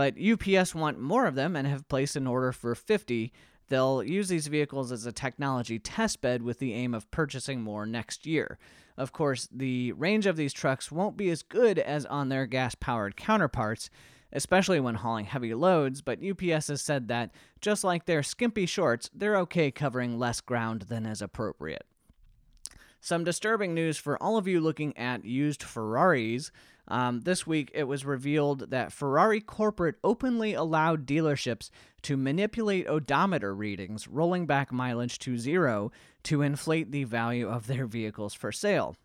but 0.00 0.14
UPS 0.18 0.74
want 0.74 0.98
more 0.98 1.26
of 1.26 1.34
them 1.34 1.54
and 1.54 1.68
have 1.68 1.86
placed 1.86 2.16
an 2.16 2.26
order 2.26 2.52
for 2.52 2.74
50. 2.74 3.34
They'll 3.68 4.02
use 4.02 4.30
these 4.30 4.46
vehicles 4.46 4.90
as 4.92 5.04
a 5.04 5.12
technology 5.12 5.78
testbed 5.78 6.40
with 6.40 6.58
the 6.58 6.72
aim 6.72 6.94
of 6.94 7.10
purchasing 7.10 7.60
more 7.60 7.84
next 7.84 8.24
year. 8.24 8.58
Of 8.96 9.12
course, 9.12 9.46
the 9.52 9.92
range 9.92 10.24
of 10.24 10.38
these 10.38 10.54
trucks 10.54 10.90
won't 10.90 11.18
be 11.18 11.28
as 11.28 11.42
good 11.42 11.78
as 11.78 12.06
on 12.06 12.30
their 12.30 12.46
gas 12.46 12.74
powered 12.74 13.14
counterparts, 13.14 13.90
especially 14.32 14.80
when 14.80 14.94
hauling 14.94 15.26
heavy 15.26 15.52
loads, 15.52 16.00
but 16.00 16.24
UPS 16.24 16.68
has 16.68 16.80
said 16.80 17.08
that, 17.08 17.30
just 17.60 17.84
like 17.84 18.06
their 18.06 18.22
skimpy 18.22 18.64
shorts, 18.64 19.10
they're 19.14 19.36
okay 19.40 19.70
covering 19.70 20.18
less 20.18 20.40
ground 20.40 20.86
than 20.88 21.04
is 21.04 21.20
appropriate. 21.20 21.84
Some 23.02 23.24
disturbing 23.24 23.74
news 23.74 23.98
for 23.98 24.22
all 24.22 24.38
of 24.38 24.48
you 24.48 24.60
looking 24.60 24.96
at 24.96 25.26
used 25.26 25.62
Ferraris. 25.62 26.50
Um, 26.90 27.20
this 27.20 27.46
week, 27.46 27.70
it 27.72 27.84
was 27.84 28.04
revealed 28.04 28.70
that 28.70 28.92
Ferrari 28.92 29.40
corporate 29.40 29.94
openly 30.02 30.54
allowed 30.54 31.06
dealerships 31.06 31.70
to 32.02 32.16
manipulate 32.16 32.88
odometer 32.88 33.54
readings, 33.54 34.08
rolling 34.08 34.44
back 34.46 34.72
mileage 34.72 35.20
to 35.20 35.38
zero 35.38 35.92
to 36.24 36.42
inflate 36.42 36.90
the 36.90 37.04
value 37.04 37.48
of 37.48 37.68
their 37.68 37.86
vehicles 37.86 38.34
for 38.34 38.50
sale. 38.50 38.96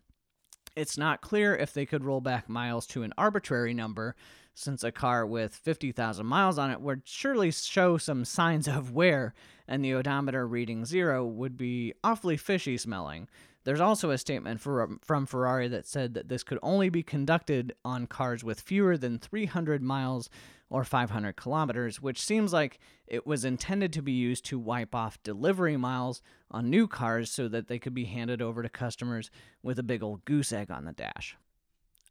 It's 0.74 0.98
not 0.98 1.22
clear 1.22 1.54
if 1.54 1.72
they 1.72 1.86
could 1.86 2.04
roll 2.04 2.20
back 2.20 2.48
miles 2.48 2.86
to 2.88 3.04
an 3.04 3.14
arbitrary 3.16 3.72
number, 3.72 4.16
since 4.52 4.82
a 4.82 4.90
car 4.90 5.24
with 5.24 5.54
50,000 5.54 6.26
miles 6.26 6.58
on 6.58 6.70
it 6.70 6.80
would 6.80 7.02
surely 7.04 7.52
show 7.52 7.98
some 7.98 8.24
signs 8.24 8.66
of 8.66 8.90
wear, 8.90 9.32
and 9.68 9.84
the 9.84 9.94
odometer 9.94 10.46
reading 10.46 10.84
zero 10.84 11.24
would 11.24 11.56
be 11.56 11.94
awfully 12.02 12.36
fishy 12.36 12.76
smelling. 12.76 13.28
There's 13.66 13.80
also 13.80 14.10
a 14.10 14.18
statement 14.18 14.60
for, 14.60 14.88
from 15.02 15.26
Ferrari 15.26 15.66
that 15.66 15.88
said 15.88 16.14
that 16.14 16.28
this 16.28 16.44
could 16.44 16.60
only 16.62 16.88
be 16.88 17.02
conducted 17.02 17.74
on 17.84 18.06
cars 18.06 18.44
with 18.44 18.60
fewer 18.60 18.96
than 18.96 19.18
300 19.18 19.82
miles 19.82 20.30
or 20.70 20.84
500 20.84 21.34
kilometers, 21.34 22.00
which 22.00 22.22
seems 22.22 22.52
like 22.52 22.78
it 23.08 23.26
was 23.26 23.44
intended 23.44 23.92
to 23.94 24.02
be 24.02 24.12
used 24.12 24.44
to 24.44 24.58
wipe 24.60 24.94
off 24.94 25.20
delivery 25.24 25.76
miles 25.76 26.22
on 26.48 26.70
new 26.70 26.86
cars 26.86 27.28
so 27.28 27.48
that 27.48 27.66
they 27.66 27.80
could 27.80 27.92
be 27.92 28.04
handed 28.04 28.40
over 28.40 28.62
to 28.62 28.68
customers 28.68 29.32
with 29.64 29.80
a 29.80 29.82
big 29.82 30.00
old 30.00 30.24
goose 30.24 30.52
egg 30.52 30.70
on 30.70 30.84
the 30.84 30.92
dash. 30.92 31.36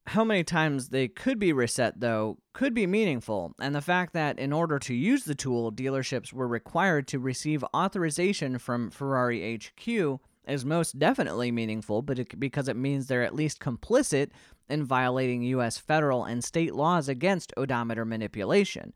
How 0.07 0.25
many 0.25 0.43
times 0.43 0.89
they 0.89 1.07
could 1.07 1.39
be 1.39 1.53
reset, 1.53 2.01
though, 2.01 2.37
could 2.51 2.73
be 2.73 2.85
meaningful, 2.85 3.55
and 3.61 3.73
the 3.73 3.79
fact 3.79 4.11
that 4.11 4.37
in 4.37 4.51
order 4.51 4.77
to 4.79 4.93
use 4.93 5.23
the 5.23 5.33
tool, 5.33 5.71
dealerships 5.71 6.33
were 6.33 6.49
required 6.49 7.07
to 7.07 7.17
receive 7.17 7.63
authorization 7.73 8.57
from 8.57 8.89
Ferrari 8.89 9.55
HQ 9.55 10.19
is 10.47 10.65
most 10.65 10.99
definitely 10.99 11.51
meaningful, 11.51 12.01
but 12.01 12.19
it, 12.19 12.39
because 12.39 12.67
it 12.67 12.75
means 12.75 13.07
they're 13.07 13.23
at 13.23 13.35
least 13.35 13.59
complicit 13.59 14.29
in 14.69 14.83
violating 14.83 15.43
U.S. 15.43 15.77
federal 15.77 16.23
and 16.23 16.43
state 16.43 16.73
laws 16.73 17.07
against 17.07 17.53
odometer 17.57 18.05
manipulation. 18.05 18.93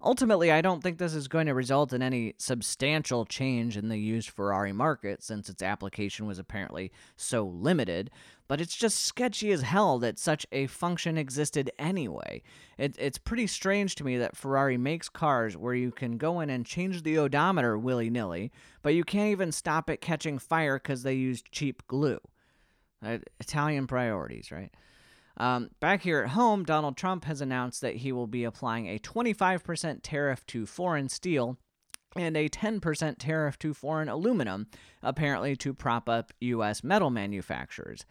Ultimately, 0.00 0.52
I 0.52 0.60
don't 0.60 0.80
think 0.80 0.98
this 0.98 1.14
is 1.14 1.26
going 1.26 1.46
to 1.46 1.54
result 1.54 1.92
in 1.92 2.02
any 2.02 2.34
substantial 2.38 3.24
change 3.24 3.76
in 3.76 3.88
the 3.88 3.98
used 3.98 4.30
Ferrari 4.30 4.72
market 4.72 5.24
since 5.24 5.48
its 5.48 5.60
application 5.60 6.24
was 6.24 6.38
apparently 6.38 6.92
so 7.16 7.44
limited, 7.44 8.08
but 8.46 8.60
it's 8.60 8.76
just 8.76 9.00
sketchy 9.00 9.50
as 9.50 9.62
hell 9.62 9.98
that 9.98 10.16
such 10.16 10.46
a 10.52 10.68
function 10.68 11.18
existed 11.18 11.72
anyway. 11.80 12.42
It, 12.78 12.94
it's 12.96 13.18
pretty 13.18 13.48
strange 13.48 13.96
to 13.96 14.04
me 14.04 14.16
that 14.18 14.36
Ferrari 14.36 14.78
makes 14.78 15.08
cars 15.08 15.56
where 15.56 15.74
you 15.74 15.90
can 15.90 16.16
go 16.16 16.38
in 16.38 16.48
and 16.48 16.64
change 16.64 17.02
the 17.02 17.18
odometer 17.18 17.76
willy 17.76 18.08
nilly, 18.08 18.52
but 18.82 18.94
you 18.94 19.02
can't 19.02 19.32
even 19.32 19.50
stop 19.50 19.90
it 19.90 20.00
catching 20.00 20.38
fire 20.38 20.78
because 20.78 21.02
they 21.02 21.14
use 21.14 21.42
cheap 21.50 21.82
glue. 21.88 22.20
Uh, 23.04 23.18
Italian 23.40 23.88
priorities, 23.88 24.52
right? 24.52 24.70
Um, 25.38 25.70
back 25.80 26.02
here 26.02 26.20
at 26.22 26.30
home, 26.30 26.64
Donald 26.64 26.96
Trump 26.96 27.24
has 27.24 27.40
announced 27.40 27.80
that 27.80 27.96
he 27.96 28.12
will 28.12 28.26
be 28.26 28.44
applying 28.44 28.86
a 28.86 28.98
25% 28.98 30.00
tariff 30.02 30.44
to 30.46 30.66
foreign 30.66 31.08
steel 31.08 31.56
and 32.16 32.36
a 32.36 32.48
10% 32.48 33.16
tariff 33.18 33.58
to 33.60 33.72
foreign 33.72 34.08
aluminum, 34.08 34.66
apparently 35.02 35.54
to 35.56 35.72
prop 35.72 36.08
up 36.08 36.32
U.S. 36.40 36.82
metal 36.82 37.10
manufacturers. 37.10 38.04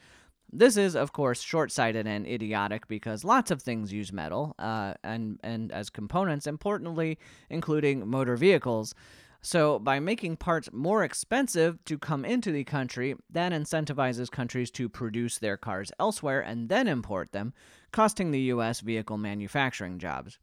This 0.52 0.78
is, 0.78 0.96
of 0.96 1.12
course, 1.12 1.42
short 1.42 1.74
sighted 1.74 2.08
and 2.08 2.26
idiotic 2.26 2.88
because 2.88 3.26
lots 3.26 3.52
of 3.52 3.62
things 3.62 3.92
use 3.92 4.14
metal 4.14 4.56
uh, 4.58 4.94
and, 5.04 5.40
and 5.44 5.74
as 5.74 5.90
components, 5.90 6.48
importantly, 6.48 7.18
including 7.50 8.08
motor 8.08 8.38
vehicles. 8.38 8.96
So, 9.41 9.79
by 9.79 10.00
making 10.00 10.38
parts 10.38 10.70
more 10.74 11.03
expensive 11.03 11.84
to 11.86 11.98
come 11.98 12.25
into 12.25 12.51
the 12.51 12.63
country, 12.63 13.15
that 13.29 13.51
incentivizes 13.51 14.32
countries 14.32 14.72
to 14.72 14.89
produce 14.89 15.39
their 15.39 15.58
cars 15.58 15.91
elsewhere 16.00 16.41
and 16.41 16.70
then 16.70 16.88
import 16.88 17.32
them, 17.32 17.53
costing 17.91 18.32
the 18.32 18.41
U.S. 18.41 18.82
vehicle 18.82 19.17
manufacturing 19.17 20.00
jobs. 20.00 20.39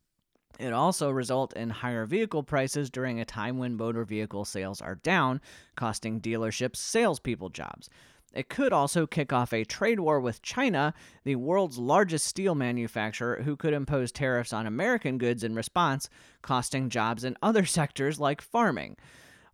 It 0.59 0.73
also 0.73 1.11
results 1.11 1.55
in 1.55 1.71
higher 1.71 2.07
vehicle 2.07 2.45
prices 2.45 2.89
during 2.89 3.19
a 3.19 3.25
time 3.25 3.59
when 3.59 3.77
motor 3.77 4.05
vehicle 4.05 4.45
sales 4.45 4.81
are 4.81 4.95
down, 4.95 5.41
costing 5.75 6.21
dealerships 6.21 6.77
salespeople 6.77 7.51
jobs. 7.51 7.91
It 8.35 8.49
could 8.49 8.73
also 8.73 9.07
kick 9.07 9.33
off 9.33 9.53
a 9.53 9.65
trade 9.65 10.01
war 10.01 10.21
with 10.21 10.43
China, 10.43 10.93
the 11.23 11.37
world's 11.37 11.79
largest 11.79 12.27
steel 12.27 12.55
manufacturer, 12.57 13.43
who 13.45 13.57
could 13.57 13.73
impose 13.73 14.11
tariffs 14.11 14.53
on 14.53 14.67
American 14.67 15.19
goods 15.19 15.45
in 15.45 15.55
response, 15.55 16.11
costing 16.43 16.91
jobs 16.91 17.25
in 17.25 17.37
other 17.41 17.65
sectors 17.65 18.19
like 18.19 18.43
farming. 18.43 18.97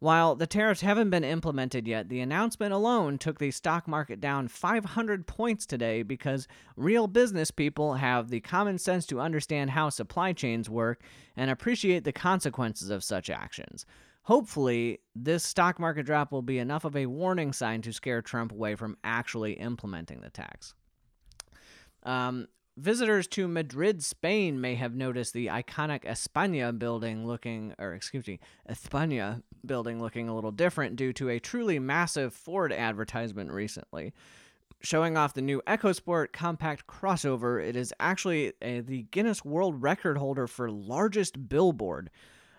While 0.00 0.34
the 0.34 0.46
tariffs 0.46 0.80
haven't 0.80 1.10
been 1.10 1.24
implemented 1.24 1.86
yet, 1.86 2.08
the 2.08 2.20
announcement 2.20 2.72
alone 2.72 3.18
took 3.18 3.38
the 3.38 3.50
stock 3.50 3.86
market 3.86 4.18
down 4.18 4.48
500 4.48 5.26
points 5.26 5.66
today 5.66 6.02
because 6.02 6.48
real 6.74 7.06
business 7.06 7.50
people 7.50 7.94
have 7.94 8.30
the 8.30 8.40
common 8.40 8.78
sense 8.78 9.04
to 9.08 9.20
understand 9.20 9.70
how 9.70 9.90
supply 9.90 10.32
chains 10.32 10.70
work 10.70 11.02
and 11.36 11.50
appreciate 11.50 12.04
the 12.04 12.12
consequences 12.12 12.88
of 12.88 13.04
such 13.04 13.28
actions. 13.28 13.84
Hopefully, 14.22 15.00
this 15.14 15.42
stock 15.44 15.78
market 15.78 16.04
drop 16.04 16.30
will 16.30 16.42
be 16.42 16.58
enough 16.58 16.84
of 16.84 16.94
a 16.94 17.06
warning 17.06 17.52
sign 17.52 17.82
to 17.82 17.92
scare 17.92 18.22
Trump 18.22 18.52
away 18.52 18.74
from 18.74 18.96
actually 19.02 19.54
implementing 19.54 20.20
the 20.20 20.30
tax. 20.30 20.74
Um, 22.02 22.46
visitors 22.76 23.26
to 23.28 23.48
Madrid, 23.48 24.04
Spain 24.04 24.60
may 24.60 24.74
have 24.74 24.94
noticed 24.94 25.32
the 25.32 25.46
iconic 25.46 26.04
España 26.04 26.78
building 26.78 27.26
looking, 27.26 27.74
or 27.78 27.94
excuse 27.94 28.26
me, 28.26 28.40
España 28.68 29.42
building 29.64 30.00
looking 30.00 30.28
a 30.28 30.34
little 30.34 30.52
different 30.52 30.96
due 30.96 31.12
to 31.14 31.28
a 31.30 31.38
truly 31.38 31.78
massive 31.78 32.32
Ford 32.34 32.72
advertisement 32.72 33.50
recently. 33.50 34.12
Showing 34.82 35.16
off 35.16 35.34
the 35.34 35.42
new 35.42 35.60
EcoSport 35.66 36.32
compact 36.32 36.86
crossover, 36.86 37.62
it 37.62 37.76
is 37.76 37.92
actually 38.00 38.54
a, 38.62 38.80
the 38.80 39.02
Guinness 39.10 39.44
World 39.44 39.82
Record 39.82 40.16
holder 40.16 40.46
for 40.46 40.70
largest 40.70 41.48
billboard. 41.50 42.10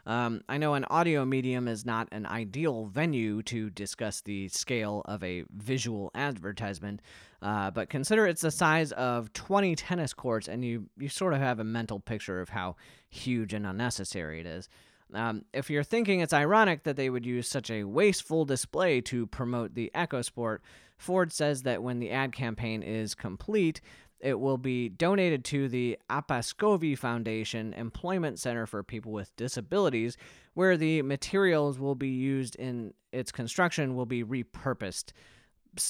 Um, 0.05 0.41
I 0.49 0.57
know 0.57 0.73
an 0.73 0.85
audio 0.85 1.25
medium 1.25 1.67
is 1.67 1.85
not 1.85 2.07
an 2.11 2.25
ideal 2.25 2.85
venue 2.85 3.41
to 3.43 3.69
discuss 3.69 4.21
the 4.21 4.47
scale 4.47 5.01
of 5.05 5.23
a 5.23 5.43
visual 5.55 6.11
advertisement, 6.15 7.01
uh, 7.41 7.71
but 7.71 7.89
consider 7.89 8.25
it's 8.25 8.41
the 8.41 8.51
size 8.51 8.91
of 8.93 9.31
20 9.33 9.75
tennis 9.75 10.13
courts, 10.13 10.47
and 10.47 10.65
you, 10.65 10.87
you 10.97 11.09
sort 11.09 11.33
of 11.33 11.39
have 11.39 11.59
a 11.59 11.63
mental 11.63 11.99
picture 11.99 12.41
of 12.41 12.49
how 12.49 12.75
huge 13.09 13.53
and 13.53 13.65
unnecessary 13.65 14.39
it 14.39 14.45
is. 14.45 14.69
Um, 15.13 15.43
if 15.53 15.69
you're 15.69 15.83
thinking 15.83 16.21
it's 16.21 16.33
ironic 16.33 16.83
that 16.83 16.95
they 16.95 17.09
would 17.09 17.25
use 17.25 17.47
such 17.47 17.69
a 17.69 17.83
wasteful 17.83 18.45
display 18.45 19.01
to 19.01 19.27
promote 19.27 19.75
the 19.75 19.91
EcoSport, 19.93 20.59
Ford 20.97 21.33
says 21.33 21.63
that 21.63 21.83
when 21.83 21.99
the 21.99 22.11
ad 22.11 22.31
campaign 22.31 22.83
is 22.83 23.15
complete, 23.15 23.81
it 24.21 24.39
will 24.39 24.57
be 24.57 24.89
donated 24.89 25.43
to 25.45 25.67
the 25.67 25.97
Apascovi 26.09 26.97
Foundation 26.97 27.73
Employment 27.73 28.39
Center 28.39 28.65
for 28.65 28.83
People 28.83 29.11
with 29.11 29.35
Disabilities, 29.35 30.17
where 30.53 30.77
the 30.77 31.01
materials 31.01 31.79
will 31.79 31.95
be 31.95 32.09
used 32.09 32.55
in 32.55 32.93
its 33.11 33.31
construction 33.31 33.95
will 33.95 34.05
be 34.05 34.23
repurposed 34.23 35.11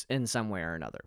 in 0.10 0.28
some 0.28 0.50
way 0.50 0.62
or 0.62 0.76
another. 0.76 1.02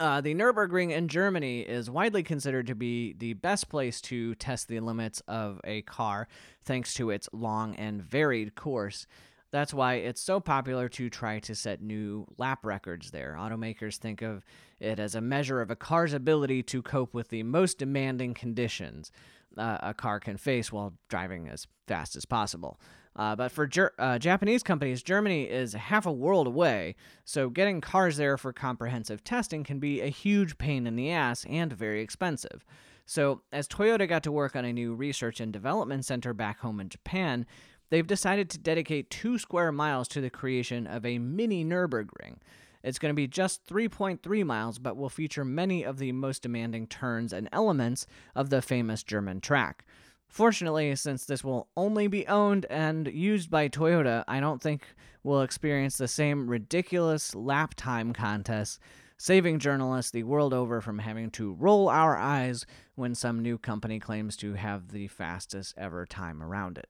Uh, 0.00 0.20
the 0.20 0.34
Nürburgring 0.34 0.92
in 0.92 1.08
Germany 1.08 1.60
is 1.60 1.90
widely 1.90 2.22
considered 2.22 2.68
to 2.68 2.76
be 2.76 3.14
the 3.14 3.32
best 3.34 3.68
place 3.68 4.00
to 4.02 4.34
test 4.36 4.68
the 4.68 4.78
limits 4.78 5.20
of 5.26 5.60
a 5.64 5.82
car 5.82 6.28
thanks 6.64 6.94
to 6.94 7.10
its 7.10 7.28
long 7.32 7.74
and 7.76 8.02
varied 8.02 8.54
course. 8.54 9.06
That's 9.50 9.72
why 9.72 9.94
it's 9.94 10.20
so 10.20 10.40
popular 10.40 10.88
to 10.90 11.08
try 11.08 11.38
to 11.40 11.54
set 11.54 11.80
new 11.80 12.26
lap 12.36 12.66
records 12.66 13.10
there. 13.10 13.36
Automakers 13.38 13.96
think 13.96 14.20
of 14.20 14.44
it 14.78 15.00
as 15.00 15.14
a 15.14 15.20
measure 15.20 15.60
of 15.60 15.70
a 15.70 15.76
car's 15.76 16.12
ability 16.12 16.62
to 16.64 16.82
cope 16.82 17.14
with 17.14 17.28
the 17.28 17.42
most 17.42 17.78
demanding 17.78 18.34
conditions 18.34 19.10
uh, 19.56 19.78
a 19.82 19.94
car 19.94 20.20
can 20.20 20.36
face 20.36 20.70
while 20.70 20.92
driving 21.08 21.48
as 21.48 21.66
fast 21.86 22.14
as 22.16 22.24
possible. 22.24 22.78
Uh, 23.16 23.34
but 23.34 23.50
for 23.50 23.66
ger- 23.66 23.94
uh, 23.98 24.18
Japanese 24.18 24.62
companies, 24.62 25.02
Germany 25.02 25.44
is 25.44 25.72
half 25.72 26.06
a 26.06 26.12
world 26.12 26.46
away, 26.46 26.94
so 27.24 27.48
getting 27.50 27.80
cars 27.80 28.16
there 28.16 28.36
for 28.36 28.52
comprehensive 28.52 29.24
testing 29.24 29.64
can 29.64 29.80
be 29.80 30.00
a 30.00 30.08
huge 30.08 30.56
pain 30.58 30.86
in 30.86 30.94
the 30.94 31.10
ass 31.10 31.44
and 31.48 31.72
very 31.72 32.00
expensive. 32.00 32.64
So, 33.06 33.40
as 33.52 33.66
Toyota 33.66 34.06
got 34.06 34.22
to 34.24 34.32
work 34.32 34.54
on 34.54 34.66
a 34.66 34.72
new 34.72 34.94
research 34.94 35.40
and 35.40 35.50
development 35.50 36.04
center 36.04 36.34
back 36.34 36.60
home 36.60 36.78
in 36.78 36.90
Japan, 36.90 37.46
they've 37.90 38.06
decided 38.06 38.50
to 38.50 38.58
dedicate 38.58 39.10
two 39.10 39.38
square 39.38 39.72
miles 39.72 40.08
to 40.08 40.20
the 40.20 40.30
creation 40.30 40.86
of 40.86 41.04
a 41.04 41.18
mini 41.18 41.64
Nürburgring. 41.64 42.36
It's 42.82 42.98
going 42.98 43.10
to 43.10 43.16
be 43.16 43.26
just 43.26 43.66
3.3 43.66 44.44
miles, 44.44 44.78
but 44.78 44.96
will 44.96 45.08
feature 45.08 45.44
many 45.44 45.82
of 45.82 45.98
the 45.98 46.12
most 46.12 46.42
demanding 46.42 46.86
turns 46.86 47.32
and 47.32 47.48
elements 47.52 48.06
of 48.34 48.50
the 48.50 48.62
famous 48.62 49.02
German 49.02 49.40
track. 49.40 49.84
Fortunately, 50.28 50.94
since 50.94 51.24
this 51.24 51.42
will 51.42 51.68
only 51.76 52.06
be 52.06 52.26
owned 52.26 52.66
and 52.66 53.06
used 53.08 53.50
by 53.50 53.68
Toyota, 53.68 54.24
I 54.28 54.40
don't 54.40 54.62
think 54.62 54.86
we'll 55.22 55.42
experience 55.42 55.96
the 55.96 56.08
same 56.08 56.48
ridiculous 56.48 57.34
lap 57.34 57.74
time 57.74 58.12
contests, 58.12 58.78
saving 59.16 59.58
journalists 59.58 60.12
the 60.12 60.22
world 60.22 60.52
over 60.52 60.80
from 60.80 60.98
having 60.98 61.30
to 61.32 61.54
roll 61.54 61.88
our 61.88 62.16
eyes 62.16 62.66
when 62.94 63.14
some 63.14 63.40
new 63.40 63.58
company 63.58 63.98
claims 63.98 64.36
to 64.36 64.52
have 64.52 64.92
the 64.92 65.08
fastest 65.08 65.74
ever 65.76 66.04
time 66.06 66.42
around 66.42 66.78
it. 66.78 66.88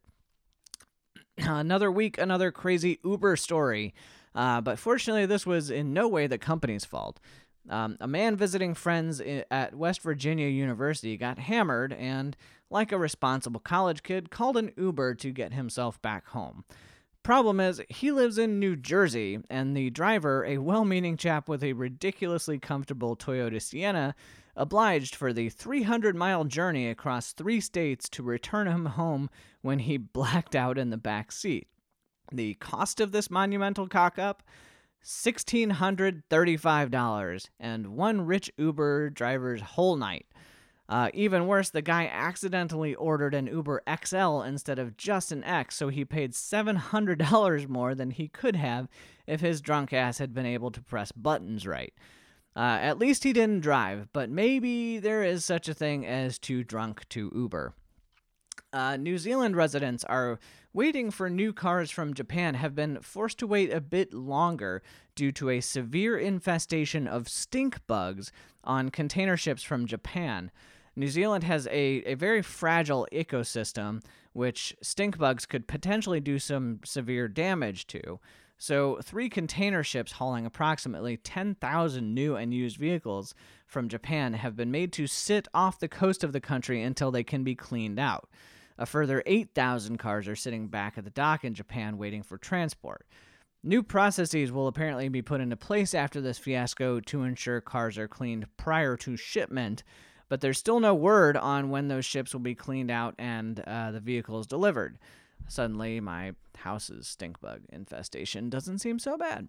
another 1.46 1.90
week, 1.90 2.18
another 2.18 2.50
crazy 2.50 2.98
Uber 3.04 3.36
story. 3.36 3.94
Uh, 4.34 4.60
but 4.60 4.78
fortunately, 4.78 5.26
this 5.26 5.46
was 5.46 5.70
in 5.70 5.92
no 5.92 6.08
way 6.08 6.26
the 6.26 6.38
company's 6.38 6.84
fault. 6.84 7.18
Um, 7.68 7.96
a 8.00 8.08
man 8.08 8.36
visiting 8.36 8.74
friends 8.74 9.20
at 9.50 9.74
West 9.74 10.00
Virginia 10.02 10.48
University 10.48 11.16
got 11.16 11.38
hammered 11.38 11.92
and, 11.92 12.36
like 12.70 12.92
a 12.92 12.98
responsible 12.98 13.60
college 13.60 14.02
kid, 14.02 14.30
called 14.30 14.56
an 14.56 14.72
Uber 14.76 15.14
to 15.16 15.30
get 15.30 15.52
himself 15.52 16.00
back 16.00 16.28
home. 16.28 16.64
Problem 17.22 17.60
is, 17.60 17.82
he 17.90 18.10
lives 18.10 18.38
in 18.38 18.58
New 18.58 18.74
Jersey, 18.74 19.40
and 19.50 19.76
the 19.76 19.90
driver, 19.90 20.46
a 20.46 20.58
well 20.58 20.84
meaning 20.86 21.18
chap 21.18 21.46
with 21.48 21.62
a 21.62 21.74
ridiculously 21.74 22.58
comfortable 22.58 23.16
Toyota 23.16 23.60
Sienna, 23.60 24.14
obliged 24.58 25.14
for 25.14 25.32
the 25.32 25.48
300 25.48 26.14
mile 26.14 26.44
journey 26.44 26.88
across 26.88 27.32
three 27.32 27.60
states 27.60 28.10
to 28.10 28.22
return 28.22 28.66
him 28.66 28.84
home 28.84 29.30
when 29.62 29.78
he 29.78 29.96
blacked 29.96 30.54
out 30.54 30.76
in 30.76 30.90
the 30.90 30.98
back 30.98 31.32
seat. 31.32 31.68
The 32.30 32.52
cost 32.54 33.00
of 33.00 33.12
this 33.12 33.30
monumental 33.30 33.88
cock 33.88 34.18
up? 34.18 34.42
$1,635, 35.04 37.48
and 37.58 37.86
one 37.86 38.26
rich 38.26 38.50
Uber 38.58 39.08
driver's 39.10 39.62
whole 39.62 39.96
night. 39.96 40.26
Uh, 40.88 41.10
even 41.12 41.46
worse, 41.46 41.70
the 41.70 41.82
guy 41.82 42.06
accidentally 42.06 42.94
ordered 42.94 43.34
an 43.34 43.46
Uber 43.46 43.82
XL 44.04 44.40
instead 44.40 44.78
of 44.78 44.96
just 44.96 45.30
an 45.30 45.44
X, 45.44 45.76
so 45.76 45.88
he 45.88 46.04
paid 46.04 46.32
$700 46.32 47.68
more 47.68 47.94
than 47.94 48.10
he 48.10 48.28
could 48.28 48.56
have 48.56 48.88
if 49.26 49.40
his 49.40 49.60
drunk 49.60 49.92
ass 49.92 50.18
had 50.18 50.34
been 50.34 50.46
able 50.46 50.70
to 50.70 50.80
press 50.80 51.12
buttons 51.12 51.66
right. 51.66 51.92
Uh, 52.58 52.76
at 52.80 52.98
least 52.98 53.22
he 53.22 53.32
didn't 53.32 53.60
drive, 53.60 54.08
but 54.12 54.28
maybe 54.28 54.98
there 54.98 55.22
is 55.22 55.44
such 55.44 55.68
a 55.68 55.74
thing 55.74 56.04
as 56.04 56.40
too 56.40 56.64
drunk 56.64 57.08
to 57.08 57.30
Uber. 57.32 57.72
Uh, 58.72 58.96
New 58.96 59.16
Zealand 59.16 59.54
residents 59.54 60.02
are 60.02 60.40
waiting 60.72 61.12
for 61.12 61.30
new 61.30 61.52
cars 61.52 61.88
from 61.88 62.14
Japan 62.14 62.54
have 62.54 62.74
been 62.74 63.00
forced 63.00 63.38
to 63.38 63.46
wait 63.46 63.72
a 63.72 63.80
bit 63.80 64.12
longer 64.12 64.82
due 65.14 65.30
to 65.30 65.50
a 65.50 65.60
severe 65.60 66.18
infestation 66.18 67.06
of 67.06 67.28
stink 67.28 67.78
bugs 67.86 68.32
on 68.64 68.88
container 68.88 69.36
ships 69.36 69.62
from 69.62 69.86
Japan. 69.86 70.50
New 70.96 71.08
Zealand 71.08 71.44
has 71.44 71.68
a, 71.68 72.02
a 72.06 72.14
very 72.14 72.42
fragile 72.42 73.06
ecosystem, 73.12 74.02
which 74.32 74.74
stink 74.82 75.16
bugs 75.16 75.46
could 75.46 75.68
potentially 75.68 76.18
do 76.18 76.40
some 76.40 76.80
severe 76.84 77.28
damage 77.28 77.86
to. 77.86 78.18
So, 78.60 78.98
three 79.04 79.28
container 79.28 79.84
ships 79.84 80.12
hauling 80.12 80.44
approximately 80.44 81.16
10,000 81.16 82.12
new 82.12 82.34
and 82.34 82.52
used 82.52 82.76
vehicles 82.76 83.32
from 83.68 83.88
Japan 83.88 84.34
have 84.34 84.56
been 84.56 84.72
made 84.72 84.92
to 84.94 85.06
sit 85.06 85.46
off 85.54 85.78
the 85.78 85.86
coast 85.86 86.24
of 86.24 86.32
the 86.32 86.40
country 86.40 86.82
until 86.82 87.12
they 87.12 87.22
can 87.22 87.44
be 87.44 87.54
cleaned 87.54 88.00
out. 88.00 88.28
A 88.76 88.84
further 88.84 89.22
8,000 89.26 89.98
cars 89.98 90.26
are 90.26 90.34
sitting 90.34 90.66
back 90.66 90.98
at 90.98 91.04
the 91.04 91.10
dock 91.10 91.44
in 91.44 91.54
Japan 91.54 91.98
waiting 91.98 92.24
for 92.24 92.36
transport. 92.36 93.06
New 93.62 93.82
processes 93.82 94.50
will 94.50 94.66
apparently 94.66 95.08
be 95.08 95.22
put 95.22 95.40
into 95.40 95.56
place 95.56 95.94
after 95.94 96.20
this 96.20 96.38
fiasco 96.38 96.98
to 96.98 97.22
ensure 97.22 97.60
cars 97.60 97.96
are 97.96 98.08
cleaned 98.08 98.46
prior 98.56 98.96
to 98.96 99.16
shipment, 99.16 99.84
but 100.28 100.40
there's 100.40 100.58
still 100.58 100.80
no 100.80 100.96
word 100.96 101.36
on 101.36 101.70
when 101.70 101.86
those 101.86 102.04
ships 102.04 102.32
will 102.32 102.40
be 102.40 102.56
cleaned 102.56 102.90
out 102.90 103.14
and 103.18 103.60
uh, 103.60 103.92
the 103.92 104.00
vehicles 104.00 104.48
delivered. 104.48 104.98
Suddenly, 105.48 106.00
my 106.00 106.32
house's 106.56 107.06
stink 107.06 107.40
bug 107.40 107.62
infestation 107.70 108.50
doesn't 108.50 108.78
seem 108.78 108.98
so 108.98 109.16
bad. 109.16 109.48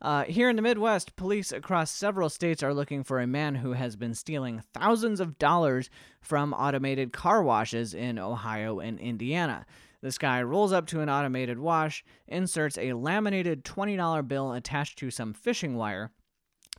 Uh, 0.00 0.24
here 0.24 0.48
in 0.48 0.54
the 0.54 0.62
Midwest, 0.62 1.16
police 1.16 1.50
across 1.50 1.90
several 1.90 2.28
states 2.28 2.62
are 2.62 2.74
looking 2.74 3.02
for 3.02 3.18
a 3.18 3.26
man 3.26 3.56
who 3.56 3.72
has 3.72 3.96
been 3.96 4.14
stealing 4.14 4.62
thousands 4.72 5.18
of 5.18 5.38
dollars 5.38 5.90
from 6.20 6.52
automated 6.52 7.12
car 7.12 7.42
washes 7.42 7.94
in 7.94 8.18
Ohio 8.18 8.78
and 8.78 9.00
Indiana. 9.00 9.66
This 10.00 10.18
guy 10.18 10.40
rolls 10.42 10.72
up 10.72 10.86
to 10.88 11.00
an 11.00 11.10
automated 11.10 11.58
wash, 11.58 12.04
inserts 12.28 12.78
a 12.78 12.92
laminated 12.92 13.64
$20 13.64 14.28
bill 14.28 14.52
attached 14.52 14.98
to 14.98 15.10
some 15.10 15.34
fishing 15.34 15.74
wire, 15.74 16.12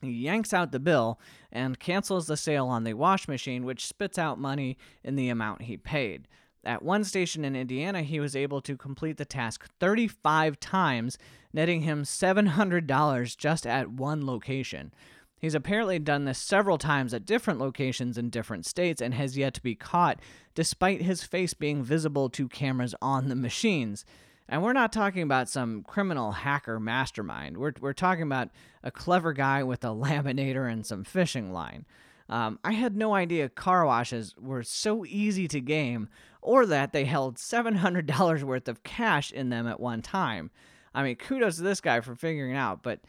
yanks 0.02 0.54
out 0.54 0.72
the 0.72 0.80
bill 0.80 1.20
and 1.52 1.78
cancels 1.78 2.28
the 2.28 2.38
sale 2.38 2.68
on 2.68 2.86
the 2.86 2.94
wash 2.94 3.28
machine, 3.28 3.66
which 3.66 3.86
spits 3.86 4.18
out 4.18 4.40
money 4.40 4.78
in 5.04 5.18
the 5.18 5.28
amount 5.28 5.64
he 5.64 5.76
paid. 5.76 6.30
At 6.66 6.84
one 6.84 7.04
station 7.04 7.46
in 7.46 7.56
Indiana, 7.56 8.02
he 8.02 8.20
was 8.20 8.36
able 8.36 8.62
to 8.62 8.76
complete 8.76 9.18
the 9.18 9.26
task 9.26 9.66
35 9.80 10.60
times, 10.60 11.18
netting 11.54 11.82
him 11.82 12.04
$700 12.04 13.38
just 13.38 13.66
at 13.66 13.90
one 13.90 14.26
location. 14.26 14.94
He's 15.40 15.56
apparently 15.56 16.00
done 16.00 16.26
this 16.26 16.38
several 16.38 16.78
times 16.78 17.14
at 17.14 17.26
different 17.26 17.60
locations 17.60 18.18
in 18.18 18.30
different 18.30 18.66
states 18.66 19.02
and 19.02 19.14
has 19.14 19.38
yet 19.38 19.54
to 19.54 19.64
be 19.64 19.74
caught, 19.74 20.20
despite 20.54 21.02
his 21.02 21.24
face 21.24 21.54
being 21.54 21.82
visible 21.82 22.30
to 22.32 22.50
cameras 22.50 22.94
on 23.02 23.30
the 23.30 23.36
machines. 23.36 24.04
And 24.50 24.62
we're 24.62 24.74
not 24.74 24.92
talking 24.92 25.22
about 25.24 25.48
some 25.48 25.84
criminal 25.84 26.32
hacker 26.34 26.78
mastermind. 26.80 27.58
We're, 27.58 27.74
we're 27.80 27.94
talking 27.94 28.24
about 28.24 28.50
a 28.84 28.92
clever 28.92 29.32
guy 29.32 29.64
with 29.64 29.86
a 29.86 29.88
laminator 29.90 30.70
and 30.70 30.86
some 30.86 31.06
fishing 31.06 31.54
line. 31.54 31.86
Um, 32.28 32.60
I 32.64 32.74
had 32.74 32.96
no 32.96 33.16
idea 33.16 33.50
car 33.50 33.86
washes 33.86 34.36
were 34.38 34.64
so 34.64 35.06
easy 35.06 35.48
to 35.48 35.62
game 35.62 36.10
or 36.42 36.66
that 36.66 36.94
they 36.94 37.06
held 37.06 37.38
$700 37.38 38.44
worth 38.44 38.68
of 38.68 38.84
cash 38.84 39.32
in 39.32 39.50
them 39.50 39.68
at 39.68 39.80
one 39.80 40.02
time. 40.02 40.52
I 40.94 41.04
mean, 41.04 41.16
kudos 41.16 41.58
to 41.58 41.64
this 41.64 41.82
guy 41.82 42.00
for 42.02 42.16
figuring 42.16 42.56
it 42.56 42.58
out, 42.58 42.84
but 42.84 43.02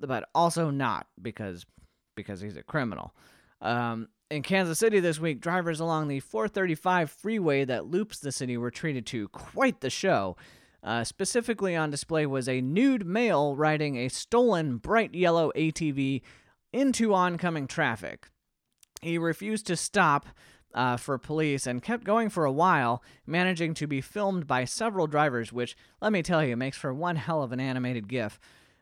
but 0.00 0.28
also 0.34 0.70
not 0.70 1.06
because 1.20 1.66
because 2.14 2.40
he's 2.40 2.56
a 2.56 2.62
criminal. 2.62 3.14
Um, 3.60 4.08
in 4.30 4.42
Kansas 4.42 4.78
City 4.78 5.00
this 5.00 5.18
week, 5.18 5.40
drivers 5.40 5.80
along 5.80 6.08
the 6.08 6.20
435 6.20 7.10
freeway 7.10 7.64
that 7.64 7.86
loops 7.86 8.18
the 8.18 8.32
city 8.32 8.56
were 8.56 8.70
treated 8.70 9.06
to 9.06 9.28
quite 9.28 9.80
the 9.80 9.90
show. 9.90 10.36
Uh, 10.82 11.02
specifically 11.02 11.74
on 11.74 11.90
display 11.90 12.24
was 12.26 12.48
a 12.48 12.60
nude 12.60 13.06
male 13.06 13.56
riding 13.56 13.96
a 13.96 14.08
stolen 14.08 14.76
bright 14.76 15.14
yellow 15.14 15.50
ATV 15.56 16.22
into 16.72 17.14
oncoming 17.14 17.66
traffic. 17.66 18.28
He 19.00 19.18
refused 19.18 19.66
to 19.66 19.76
stop 19.76 20.26
uh, 20.74 20.96
for 20.96 21.18
police 21.18 21.66
and 21.66 21.82
kept 21.82 22.04
going 22.04 22.28
for 22.28 22.44
a 22.44 22.52
while, 22.52 23.02
managing 23.26 23.74
to 23.74 23.86
be 23.86 24.00
filmed 24.00 24.46
by 24.46 24.64
several 24.64 25.06
drivers, 25.06 25.52
which, 25.52 25.76
let 26.00 26.12
me 26.12 26.22
tell 26.22 26.44
you, 26.44 26.56
makes 26.56 26.76
for 26.76 26.92
one 26.92 27.16
hell 27.16 27.42
of 27.42 27.52
an 27.52 27.60
animated 27.60 28.08
GIF. 28.08 28.38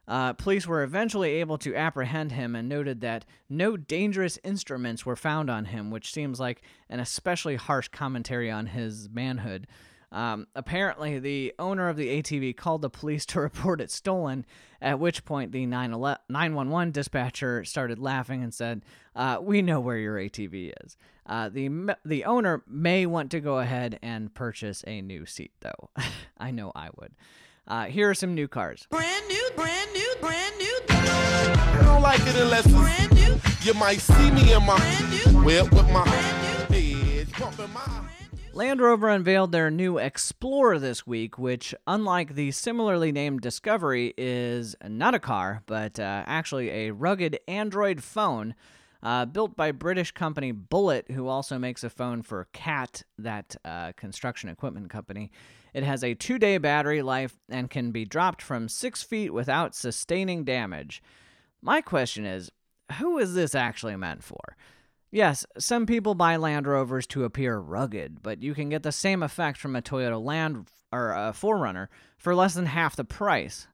Uh, 0.09 0.33
police 0.35 0.66
were 0.66 0.85
eventually 0.85 1.31
able 1.31 1.59
to 1.59 1.75
apprehend 1.75 2.31
him 2.31 2.55
and 2.55 2.68
noted 2.68 3.01
that 3.01 3.25
no 3.49 3.77
dangerous 3.77 4.38
instruments 4.44 5.05
were 5.05 5.16
found 5.16 5.51
on 5.51 5.64
him, 5.64 5.90
which 5.90 6.12
seems 6.12 6.38
like 6.38 6.62
an 6.88 7.01
especially 7.01 7.57
harsh 7.57 7.88
commentary 7.88 8.51
on 8.51 8.66
his 8.66 9.09
manhood. 9.11 9.66
Um, 10.12 10.47
apparently, 10.55 11.19
the 11.19 11.55
owner 11.59 11.88
of 11.88 11.97
the 11.97 12.23
ATV 12.23 12.57
called 12.57 12.83
the 12.83 12.90
police 12.90 13.27
to 13.27 13.40
report 13.40 13.81
it 13.81 13.90
stolen, 13.90 14.47
at 14.81 14.99
which 14.99 15.25
point 15.25 15.53
the 15.53 15.66
911 15.66 16.92
dispatcher 16.92 17.64
started 17.64 17.99
laughing 17.99 18.42
and 18.42 18.53
said, 18.55 18.83
uh, 19.14 19.38
We 19.40 19.62
know 19.62 19.81
where 19.81 19.99
your 19.99 20.16
ATV 20.16 20.73
is. 20.85 20.97
Uh, 21.27 21.49
the, 21.49 21.97
the 22.05 22.25
owner 22.25 22.62
may 22.69 23.05
want 23.05 23.31
to 23.33 23.40
go 23.40 23.59
ahead 23.59 23.99
and 24.01 24.33
purchase 24.33 24.85
a 24.87 25.01
new 25.01 25.27
seat, 25.27 25.53
though. 25.61 25.90
I 26.38 26.51
know 26.53 26.73
I 26.75 26.90
would. 26.97 27.12
Uh, 27.66 27.87
here 27.87 28.09
are 28.09 28.14
some 28.14 28.35
new 28.35 28.47
cars. 28.47 28.87
Brand 28.90 29.27
new, 29.27 29.51
brand 29.57 29.92
new, 29.92 30.14
brand 30.21 30.57
new. 30.57 30.81
I 30.88 31.83
don't 31.85 32.03
like 32.03 32.21
it 32.21 32.37
unless 32.37 32.66
brand 32.69 33.12
new. 33.12 33.40
You 33.62 33.75
might 33.75 33.99
see 33.99 34.31
me 34.31 34.53
in 34.53 34.64
my 34.64 34.77
brand 34.77 35.11
new. 35.11 35.42
whip 35.42 35.73
with 35.73 35.90
my 35.90 36.09
head 36.09 36.37
pumping 37.37 37.73
my. 37.73 38.06
Land 38.57 38.81
Rover 38.81 39.11
unveiled 39.11 39.53
their 39.53 39.71
new 39.71 39.99
Explorer 39.99 40.79
this 40.79 41.07
week, 41.07 41.37
which, 41.37 41.75
unlike 41.87 42.35
the 42.35 42.53
similarly 42.53 43.12
named 43.12 43.42
Discovery, 43.42 44.14
is 44.16 44.75
not 44.83 45.14
a 45.14 45.19
car, 45.19 45.62
but 45.66 46.01
uh, 46.01 46.25
actually 46.27 46.71
a 46.71 46.90
rugged 46.90 47.38
Android 47.47 48.03
phone 48.03 48.55
uh, 49.03 49.27
built 49.27 49.59
by 49.59 49.73
British 49.73 50.12
company 50.12 50.53
Bullitt, 50.53 51.11
who 51.11 51.29
also 51.29 51.59
makes 51.59 51.85
a 51.85 51.90
phone 51.90 52.23
for 52.23 52.49
CAT, 52.55 53.03
that 53.19 53.57
uh, 53.62 53.92
construction 53.92 54.49
equipment 54.49 54.88
company. 54.88 55.31
It 55.75 55.85
has 55.85 56.03
a 56.03 56.14
two 56.14 56.38
day 56.38 56.57
battery 56.57 57.03
life 57.03 57.37
and 57.51 57.69
can 57.69 57.90
be 57.90 58.07
dropped 58.07 58.40
from 58.40 58.71
six 58.71 59.03
feet 59.03 59.35
without 59.35 59.75
sustaining 59.75 60.45
damage. 60.45 61.03
My 61.61 61.83
question 61.83 62.25
is 62.25 62.51
who 62.99 63.19
is 63.19 63.35
this 63.35 63.55
actually 63.55 63.97
meant 63.97 64.25
for? 64.25 64.57
Yes, 65.11 65.47
some 65.59 65.87
people 65.87 66.14
buy 66.14 66.37
Land 66.37 66.66
Rovers 66.66 67.07
to 67.09 67.25
appear 67.25 67.59
rugged, 67.59 68.23
but 68.23 68.42
you 68.42 68.55
can 68.55 68.69
get 68.69 68.83
the 68.83 68.92
same 68.92 69.23
effect 69.23 69.59
from 69.59 69.77
a 69.77 69.83
Toyota 69.83 70.23
Land 70.23 70.66
or 70.92 71.12
a 71.12 71.33
4Runner 71.33 71.88
for 72.19 72.35
less 72.35 72.55
than 72.55 72.66
half 72.66 72.97
the 72.97 73.05
price. 73.05 73.69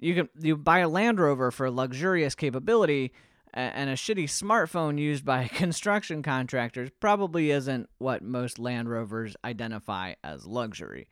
You 0.00 0.14
can 0.14 0.28
you 0.38 0.56
buy 0.56 0.80
a 0.80 0.88
Land 0.88 1.20
Rover 1.20 1.50
for 1.50 1.70
luxurious 1.70 2.34
capability, 2.34 3.12
and 3.52 3.88
a 3.88 3.94
shitty 3.94 4.24
smartphone 4.24 4.98
used 4.98 5.24
by 5.24 5.46
construction 5.54 6.22
contractors 6.22 6.90
probably 6.98 7.50
isn't 7.50 7.88
what 7.98 8.22
most 8.22 8.58
Land 8.58 8.90
Rovers 8.90 9.36
identify 9.44 10.14
as 10.24 10.46
luxury. 10.46 11.08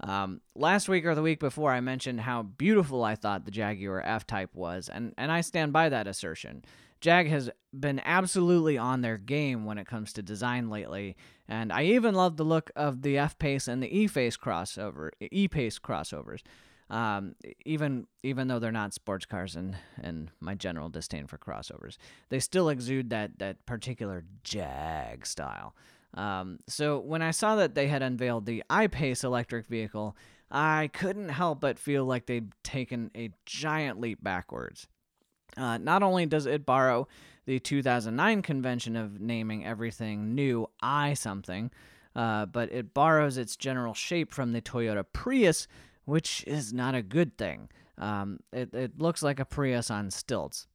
Um, 0.00 0.40
last 0.54 0.88
week 0.88 1.04
or 1.04 1.14
the 1.14 1.22
week 1.22 1.40
before, 1.40 1.72
I 1.72 1.80
mentioned 1.80 2.20
how 2.20 2.42
beautiful 2.42 3.04
I 3.04 3.16
thought 3.16 3.44
the 3.44 3.50
Jaguar 3.50 4.00
F 4.00 4.26
Type 4.26 4.54
was, 4.54 4.88
and, 4.88 5.12
and 5.18 5.30
I 5.30 5.40
stand 5.40 5.72
by 5.72 5.88
that 5.88 6.06
assertion. 6.06 6.64
Jag 7.00 7.28
has 7.28 7.50
been 7.72 8.00
absolutely 8.04 8.78
on 8.78 9.00
their 9.02 9.18
game 9.18 9.64
when 9.64 9.78
it 9.78 9.86
comes 9.86 10.12
to 10.14 10.22
design 10.22 10.68
lately, 10.70 11.16
and 11.46 11.72
I 11.72 11.84
even 11.84 12.14
love 12.14 12.36
the 12.36 12.44
look 12.44 12.70
of 12.74 13.02
the 13.02 13.18
F 13.18 13.38
Pace 13.38 13.68
and 13.68 13.82
the 13.82 13.96
E 13.96 14.08
Pace 14.08 14.36
crossover, 14.36 15.10
E 15.20 15.48
Pace 15.48 15.78
crossovers. 15.78 16.40
Um, 16.90 17.34
even 17.66 18.06
even 18.22 18.48
though 18.48 18.58
they're 18.58 18.72
not 18.72 18.94
sports 18.94 19.26
cars 19.26 19.56
and 19.56 19.76
and 20.02 20.30
my 20.40 20.54
general 20.54 20.88
disdain 20.88 21.26
for 21.26 21.36
crossovers, 21.36 21.98
they 22.30 22.40
still 22.40 22.70
exude 22.70 23.10
that 23.10 23.38
that 23.38 23.64
particular 23.66 24.24
Jag 24.42 25.26
style. 25.26 25.74
Um, 26.14 26.58
so 26.66 26.98
when 26.98 27.20
I 27.20 27.32
saw 27.32 27.56
that 27.56 27.74
they 27.74 27.88
had 27.88 28.02
unveiled 28.02 28.46
the 28.46 28.64
I-Pace 28.70 29.24
electric 29.24 29.66
vehicle, 29.66 30.16
I 30.50 30.88
couldn't 30.94 31.28
help 31.28 31.60
but 31.60 31.78
feel 31.78 32.06
like 32.06 32.24
they'd 32.24 32.50
taken 32.64 33.10
a 33.14 33.30
giant 33.44 34.00
leap 34.00 34.22
backwards. 34.22 34.88
Uh, 35.58 35.78
not 35.78 36.02
only 36.02 36.26
does 36.26 36.46
it 36.46 36.64
borrow 36.64 37.08
the 37.46 37.58
2009 37.58 38.42
convention 38.42 38.94
of 38.94 39.20
naming 39.20 39.64
everything 39.64 40.34
new 40.34 40.68
I 40.80 41.14
something, 41.14 41.70
uh, 42.14 42.46
but 42.46 42.70
it 42.72 42.94
borrows 42.94 43.38
its 43.38 43.56
general 43.56 43.94
shape 43.94 44.32
from 44.32 44.52
the 44.52 44.60
Toyota 44.60 45.04
Prius, 45.12 45.66
which 46.04 46.44
is 46.46 46.72
not 46.72 46.94
a 46.94 47.02
good 47.02 47.36
thing. 47.38 47.68
Um, 47.96 48.40
it, 48.52 48.72
it 48.74 48.98
looks 49.00 49.22
like 49.22 49.40
a 49.40 49.44
Prius 49.44 49.90
on 49.90 50.10
stilts 50.10 50.66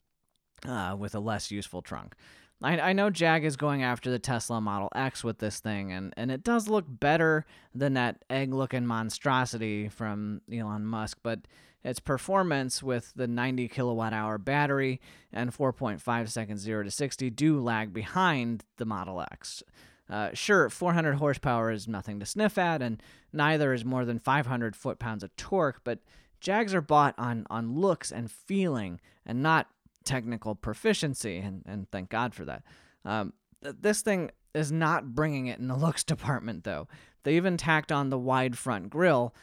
uh, 0.68 0.96
with 0.98 1.16
a 1.16 1.20
less 1.20 1.52
useful 1.52 1.82
trunk. 1.82 2.16
I, 2.62 2.80
I 2.80 2.94
know 2.94 3.10
Jag 3.10 3.44
is 3.44 3.58
going 3.58 3.84
after 3.84 4.10
the 4.10 4.20
Tesla 4.20 4.62
Model 4.62 4.90
X 4.96 5.24
with 5.24 5.40
this 5.40 5.60
thing, 5.60 5.92
and, 5.92 6.14
and 6.16 6.32
it 6.32 6.44
does 6.44 6.68
look 6.68 6.86
better 6.88 7.46
than 7.76 7.94
that 7.94 8.24
egg 8.30 8.54
looking 8.54 8.86
monstrosity 8.86 9.90
from 9.90 10.42
Elon 10.52 10.86
Musk, 10.86 11.20
but 11.24 11.40
its 11.84 12.00
performance 12.00 12.82
with 12.82 13.14
the 13.16 13.28
90 13.28 13.68
kilowatt 13.68 14.14
hour 14.14 14.38
battery 14.38 15.02
and 15.32 15.56
4.5 15.56 16.30
seconds 16.30 16.62
0 16.62 16.84
to 16.84 16.92
60 16.92 17.30
do 17.32 17.60
lag 17.60 17.94
behind 17.94 18.64
the 18.78 18.86
Model 18.86 19.22
X. 19.32 19.64
Uh, 20.10 20.30
sure, 20.34 20.70
400 20.70 21.16
horsepower 21.16 21.72
is 21.72 21.88
nothing 21.88 22.20
to 22.20 22.26
sniff 22.26 22.58
at, 22.58 22.82
and 22.82 23.02
neither 23.32 23.74
is 23.74 23.86
more 23.86 24.06
than 24.06 24.20
500 24.20 24.76
foot 24.76 25.00
pounds 25.00 25.24
of 25.24 25.36
torque, 25.36 25.82
but 25.84 26.00
Jags 26.40 26.76
are 26.76 26.82
bought 26.82 27.16
on, 27.18 27.48
on 27.50 27.74
looks 27.74 28.12
and 28.12 28.30
feeling 28.30 29.00
and 29.26 29.42
not 29.42 29.68
technical 30.04 30.56
proficiency, 30.56 31.38
and, 31.38 31.64
and 31.66 31.90
thank 31.90 32.10
God 32.10 32.34
for 32.36 32.44
that. 32.46 32.64
Um, 33.06 33.34
this 33.62 34.02
thing 34.02 34.32
is 34.54 34.72
not 34.72 35.16
bringing 35.16 35.48
it 35.48 35.60
in 35.60 35.68
the 35.70 35.76
looks 35.76 36.04
department, 36.04 36.64
though. 36.64 36.88
They 37.24 37.38
even 37.38 37.56
tacked 37.56 37.92
on 37.92 38.10
the 38.10 38.20
wide 38.20 38.58
front 38.58 38.90
grille 38.90 39.34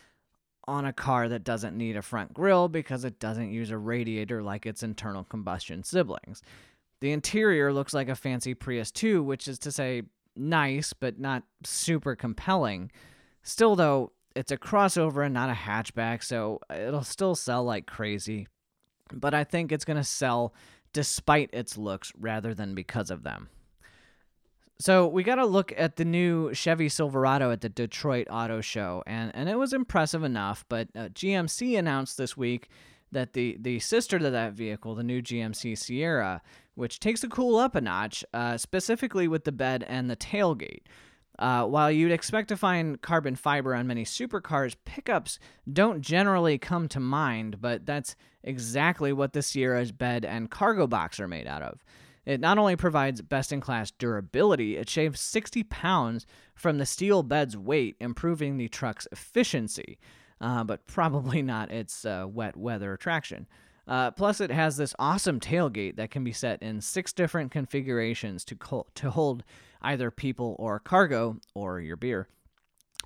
on 0.66 0.84
a 0.84 0.92
car 0.92 1.28
that 1.28 1.44
doesn't 1.44 1.76
need 1.76 1.96
a 1.96 2.02
front 2.02 2.34
grille 2.34 2.68
because 2.68 3.04
it 3.04 3.18
doesn't 3.18 3.50
use 3.50 3.70
a 3.70 3.78
radiator 3.78 4.42
like 4.42 4.66
its 4.66 4.82
internal 4.82 5.24
combustion 5.24 5.82
siblings. 5.82 6.42
The 7.00 7.12
interior 7.12 7.72
looks 7.72 7.94
like 7.94 8.08
a 8.08 8.14
fancy 8.14 8.54
Prius 8.54 8.90
2, 8.90 9.22
which 9.22 9.48
is 9.48 9.58
to 9.60 9.72
say, 9.72 10.02
nice, 10.36 10.92
but 10.92 11.18
not 11.18 11.44
super 11.64 12.14
compelling. 12.14 12.90
Still, 13.42 13.74
though, 13.74 14.12
it's 14.36 14.52
a 14.52 14.56
crossover 14.56 15.24
and 15.24 15.34
not 15.34 15.50
a 15.50 15.54
hatchback, 15.54 16.22
so 16.22 16.60
it'll 16.74 17.02
still 17.02 17.34
sell 17.34 17.64
like 17.64 17.86
crazy. 17.86 18.46
But 19.12 19.34
I 19.34 19.44
think 19.44 19.72
it's 19.72 19.84
going 19.84 19.96
to 19.96 20.04
sell 20.04 20.54
despite 20.92 21.50
its 21.52 21.76
looks 21.76 22.12
rather 22.18 22.54
than 22.54 22.74
because 22.74 23.10
of 23.10 23.22
them. 23.22 23.48
So 24.80 25.06
we 25.06 25.24
got 25.24 25.34
to 25.34 25.44
look 25.44 25.74
at 25.76 25.96
the 25.96 26.06
new 26.06 26.54
Chevy 26.54 26.88
Silverado 26.88 27.50
at 27.50 27.60
the 27.60 27.68
Detroit 27.68 28.28
Auto 28.30 28.62
Show, 28.62 29.02
and, 29.06 29.30
and 29.34 29.46
it 29.46 29.58
was 29.58 29.74
impressive 29.74 30.24
enough. 30.24 30.64
But 30.70 30.88
uh, 30.96 31.10
GMC 31.10 31.78
announced 31.78 32.16
this 32.16 32.34
week 32.34 32.70
that 33.12 33.34
the, 33.34 33.58
the 33.60 33.78
sister 33.80 34.18
to 34.18 34.30
that 34.30 34.54
vehicle, 34.54 34.94
the 34.94 35.02
new 35.02 35.20
GMC 35.20 35.76
Sierra, 35.76 36.40
which 36.76 36.98
takes 36.98 37.20
the 37.20 37.28
cool 37.28 37.58
up 37.58 37.74
a 37.74 37.82
notch, 37.82 38.24
uh, 38.32 38.56
specifically 38.56 39.28
with 39.28 39.44
the 39.44 39.52
bed 39.52 39.84
and 39.86 40.08
the 40.08 40.16
tailgate. 40.16 40.84
Uh, 41.38 41.66
while 41.66 41.90
you'd 41.90 42.10
expect 42.10 42.48
to 42.48 42.56
find 42.56 43.02
carbon 43.02 43.36
fiber 43.36 43.74
on 43.74 43.86
many 43.86 44.06
supercars, 44.06 44.76
pickups 44.86 45.38
don't 45.70 46.00
generally 46.00 46.56
come 46.56 46.88
to 46.88 47.00
mind, 47.00 47.60
but 47.60 47.84
that's 47.84 48.16
exactly 48.42 49.12
what 49.12 49.34
the 49.34 49.42
Sierra's 49.42 49.92
bed 49.92 50.24
and 50.24 50.50
cargo 50.50 50.86
box 50.86 51.20
are 51.20 51.28
made 51.28 51.46
out 51.46 51.60
of. 51.60 51.84
It 52.30 52.40
not 52.40 52.58
only 52.58 52.76
provides 52.76 53.22
best 53.22 53.50
in 53.50 53.60
class 53.60 53.90
durability, 53.90 54.76
it 54.76 54.88
shaves 54.88 55.20
60 55.20 55.64
pounds 55.64 56.26
from 56.54 56.78
the 56.78 56.86
steel 56.86 57.24
bed's 57.24 57.56
weight, 57.56 57.96
improving 57.98 58.56
the 58.56 58.68
truck's 58.68 59.08
efficiency, 59.10 59.98
uh, 60.40 60.62
but 60.62 60.86
probably 60.86 61.42
not 61.42 61.72
its 61.72 62.04
uh, 62.04 62.26
wet 62.28 62.56
weather 62.56 62.96
traction. 62.96 63.48
Uh, 63.88 64.12
plus, 64.12 64.40
it 64.40 64.52
has 64.52 64.76
this 64.76 64.94
awesome 64.96 65.40
tailgate 65.40 65.96
that 65.96 66.12
can 66.12 66.22
be 66.22 66.30
set 66.30 66.62
in 66.62 66.80
six 66.80 67.12
different 67.12 67.50
configurations 67.50 68.44
to, 68.44 68.54
co- 68.54 68.86
to 68.94 69.10
hold 69.10 69.42
either 69.82 70.12
people 70.12 70.54
or 70.60 70.78
cargo 70.78 71.36
or 71.56 71.80
your 71.80 71.96
beer. 71.96 72.28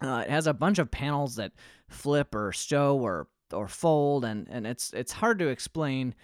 Uh, 0.02 0.22
it 0.26 0.30
has 0.30 0.46
a 0.46 0.52
bunch 0.52 0.78
of 0.78 0.90
panels 0.90 1.36
that 1.36 1.52
flip 1.88 2.34
or 2.34 2.52
stow 2.52 2.98
or 2.98 3.28
or 3.54 3.68
fold, 3.68 4.26
and, 4.26 4.46
and 4.50 4.66
it's 4.66 4.92
it's 4.92 5.12
hard 5.12 5.38
to 5.38 5.48
explain 5.48 6.14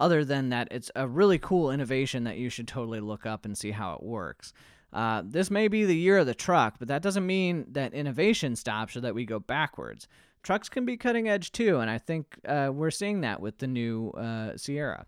other 0.00 0.24
than 0.24 0.48
that 0.48 0.66
it's 0.70 0.90
a 0.96 1.06
really 1.06 1.38
cool 1.38 1.70
innovation 1.70 2.24
that 2.24 2.38
you 2.38 2.48
should 2.48 2.66
totally 2.66 3.00
look 3.00 3.26
up 3.26 3.44
and 3.44 3.56
see 3.56 3.70
how 3.70 3.92
it 3.92 4.02
works. 4.02 4.52
Uh, 4.92 5.22
this 5.24 5.50
may 5.50 5.68
be 5.68 5.84
the 5.84 5.96
year 5.96 6.18
of 6.18 6.26
the 6.26 6.34
truck, 6.34 6.76
but 6.78 6.88
that 6.88 7.02
doesn't 7.02 7.26
mean 7.26 7.66
that 7.70 7.94
innovation 7.94 8.56
stops 8.56 8.96
or 8.96 9.00
that 9.00 9.14
we 9.14 9.24
go 9.24 9.38
backwards. 9.38 10.08
Trucks 10.42 10.68
can 10.68 10.84
be 10.84 10.96
cutting 10.96 11.28
edge 11.28 11.52
too, 11.52 11.78
and 11.78 11.90
I 11.90 11.98
think 11.98 12.38
uh, 12.48 12.70
we're 12.72 12.90
seeing 12.90 13.20
that 13.20 13.40
with 13.40 13.58
the 13.58 13.66
new 13.66 14.10
uh, 14.10 14.56
Sierra. 14.56 15.06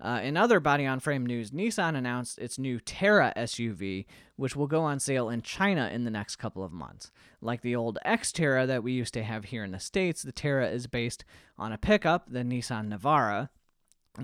Uh, 0.00 0.20
in 0.22 0.36
other 0.36 0.60
body 0.60 0.86
on 0.86 1.00
frame 1.00 1.26
news, 1.26 1.50
Nissan 1.50 1.96
announced 1.96 2.38
its 2.38 2.56
new 2.56 2.78
Terra 2.78 3.32
SUV, 3.36 4.06
which 4.36 4.54
will 4.54 4.68
go 4.68 4.82
on 4.82 5.00
sale 5.00 5.28
in 5.28 5.42
China 5.42 5.90
in 5.92 6.04
the 6.04 6.10
next 6.10 6.36
couple 6.36 6.62
of 6.62 6.70
months. 6.70 7.10
Like 7.40 7.62
the 7.62 7.74
old 7.74 7.98
Xterra 8.06 8.64
that 8.68 8.84
we 8.84 8.92
used 8.92 9.14
to 9.14 9.24
have 9.24 9.46
here 9.46 9.64
in 9.64 9.72
the 9.72 9.80
States, 9.80 10.22
the 10.22 10.30
Terra 10.30 10.70
is 10.70 10.86
based 10.86 11.24
on 11.58 11.72
a 11.72 11.78
pickup, 11.78 12.30
the 12.30 12.44
Nissan 12.44 12.96
Navara, 12.96 13.48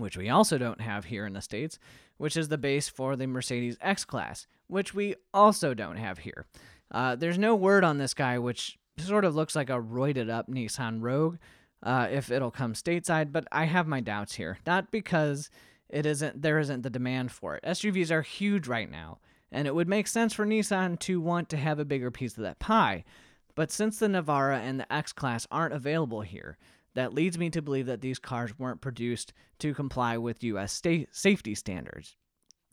which 0.00 0.16
we 0.16 0.28
also 0.28 0.58
don't 0.58 0.80
have 0.80 1.06
here 1.06 1.26
in 1.26 1.32
the 1.32 1.40
States, 1.40 1.78
which 2.16 2.36
is 2.36 2.48
the 2.48 2.58
base 2.58 2.88
for 2.88 3.16
the 3.16 3.26
Mercedes 3.26 3.76
X 3.80 4.04
Class, 4.04 4.46
which 4.66 4.94
we 4.94 5.14
also 5.32 5.74
don't 5.74 5.96
have 5.96 6.18
here. 6.18 6.46
Uh, 6.90 7.16
there's 7.16 7.38
no 7.38 7.54
word 7.54 7.84
on 7.84 7.98
this 7.98 8.14
guy, 8.14 8.38
which 8.38 8.78
sort 8.98 9.24
of 9.24 9.34
looks 9.34 9.56
like 9.56 9.70
a 9.70 9.80
roided 9.80 10.30
up 10.30 10.48
Nissan 10.48 10.98
Rogue, 11.00 11.38
uh, 11.82 12.08
if 12.10 12.30
it'll 12.30 12.50
come 12.50 12.74
stateside, 12.74 13.32
but 13.32 13.46
I 13.52 13.64
have 13.64 13.86
my 13.86 14.00
doubts 14.00 14.34
here. 14.34 14.58
Not 14.66 14.90
because 14.90 15.50
it 15.88 16.06
isn't 16.06 16.40
there 16.40 16.58
isn't 16.58 16.82
the 16.82 16.90
demand 16.90 17.30
for 17.32 17.56
it. 17.56 17.64
SUVs 17.64 18.10
are 18.10 18.22
huge 18.22 18.66
right 18.66 18.90
now, 18.90 19.18
and 19.52 19.66
it 19.66 19.74
would 19.74 19.88
make 19.88 20.06
sense 20.06 20.32
for 20.32 20.46
Nissan 20.46 20.98
to 21.00 21.20
want 21.20 21.48
to 21.50 21.56
have 21.56 21.78
a 21.78 21.84
bigger 21.84 22.10
piece 22.10 22.36
of 22.36 22.42
that 22.42 22.58
pie. 22.58 23.04
But 23.54 23.70
since 23.70 23.98
the 23.98 24.06
Navara 24.06 24.58
and 24.58 24.80
the 24.80 24.92
X 24.92 25.12
Class 25.12 25.46
aren't 25.50 25.74
available 25.74 26.22
here, 26.22 26.56
that 26.94 27.14
leads 27.14 27.38
me 27.38 27.50
to 27.50 27.62
believe 27.62 27.86
that 27.86 28.00
these 28.00 28.18
cars 28.18 28.58
weren't 28.58 28.80
produced 28.80 29.32
to 29.58 29.74
comply 29.74 30.16
with 30.16 30.44
US 30.44 30.72
sta- 30.72 31.06
safety 31.10 31.54
standards, 31.54 32.16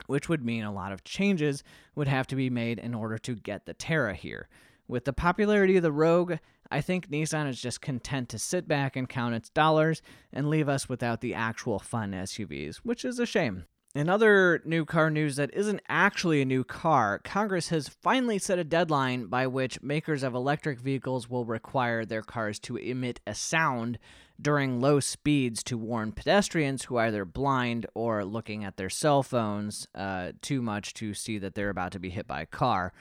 which 0.08 0.30
would 0.30 0.46
mean 0.46 0.64
a 0.64 0.74
lot 0.74 0.92
of 0.92 1.04
changes 1.04 1.64
would 1.96 2.08
have 2.08 2.28
to 2.28 2.36
be 2.36 2.50
made 2.50 2.80
in 2.80 2.94
order 2.94 3.18
to 3.20 3.36
get 3.36 3.66
the 3.66 3.74
Terra 3.74 4.14
here. 4.14 4.48
With 4.88 5.06
the 5.06 5.14
popularity 5.14 5.78
of 5.78 5.84
the 5.84 5.92
Rogue, 5.92 6.36
I 6.70 6.82
think 6.82 7.10
Nissan 7.10 7.50
is 7.50 7.62
just 7.62 7.82
content 7.82 8.30
to 8.30 8.40
sit 8.40 8.68
back 8.68 8.96
and 8.96 9.10
count 9.10 9.36
its 9.36 9.50
dollars 9.50 10.02
and 10.32 10.50
leave 10.50 10.70
us 10.70 10.88
without 10.88 11.22
the 11.22 11.34
actual 11.34 11.80
fun 11.80 12.12
SUVs, 12.12 12.78
which 12.78 13.04
is 13.04 13.20
a 13.20 13.26
shame. 13.26 13.66
In 13.94 14.08
other 14.08 14.62
new 14.64 14.86
car 14.86 15.10
news 15.10 15.36
that 15.36 15.54
isn't 15.54 15.82
actually 15.90 16.42
a 16.42 16.46
new 16.46 16.64
car, 16.64 17.20
Congress 17.26 17.68
has 17.70 17.90
finally 17.90 18.40
set 18.40 18.58
a 18.58 18.64
deadline 18.64 19.26
by 19.26 19.48
which 19.48 19.82
makers 19.82 20.24
of 20.24 20.34
electric 20.34 20.80
vehicles 20.80 21.30
will 21.30 21.44
require 21.44 22.06
their 22.06 22.22
cars 22.22 22.58
to 22.60 22.78
emit 22.78 23.20
a 23.28 23.36
sound 23.36 24.00
during 24.42 24.80
low 24.80 25.02
speeds 25.02 25.62
to 25.64 25.78
warn 25.78 26.14
pedestrians 26.14 26.86
who 26.86 26.96
are 26.96 27.08
either 27.08 27.26
blind 27.26 27.86
or 27.94 28.24
looking 28.24 28.64
at 28.64 28.78
their 28.78 28.90
cell 28.90 29.24
phones 29.24 29.90
uh, 29.94 30.32
too 30.42 30.62
much 30.62 30.94
to 30.94 31.14
see 31.14 31.38
that 31.38 31.54
they're 31.54 31.70
about 31.70 31.92
to 31.92 32.00
be 32.00 32.10
hit 32.10 32.26
by 32.26 32.42
a 32.42 32.46
car. 32.46 32.94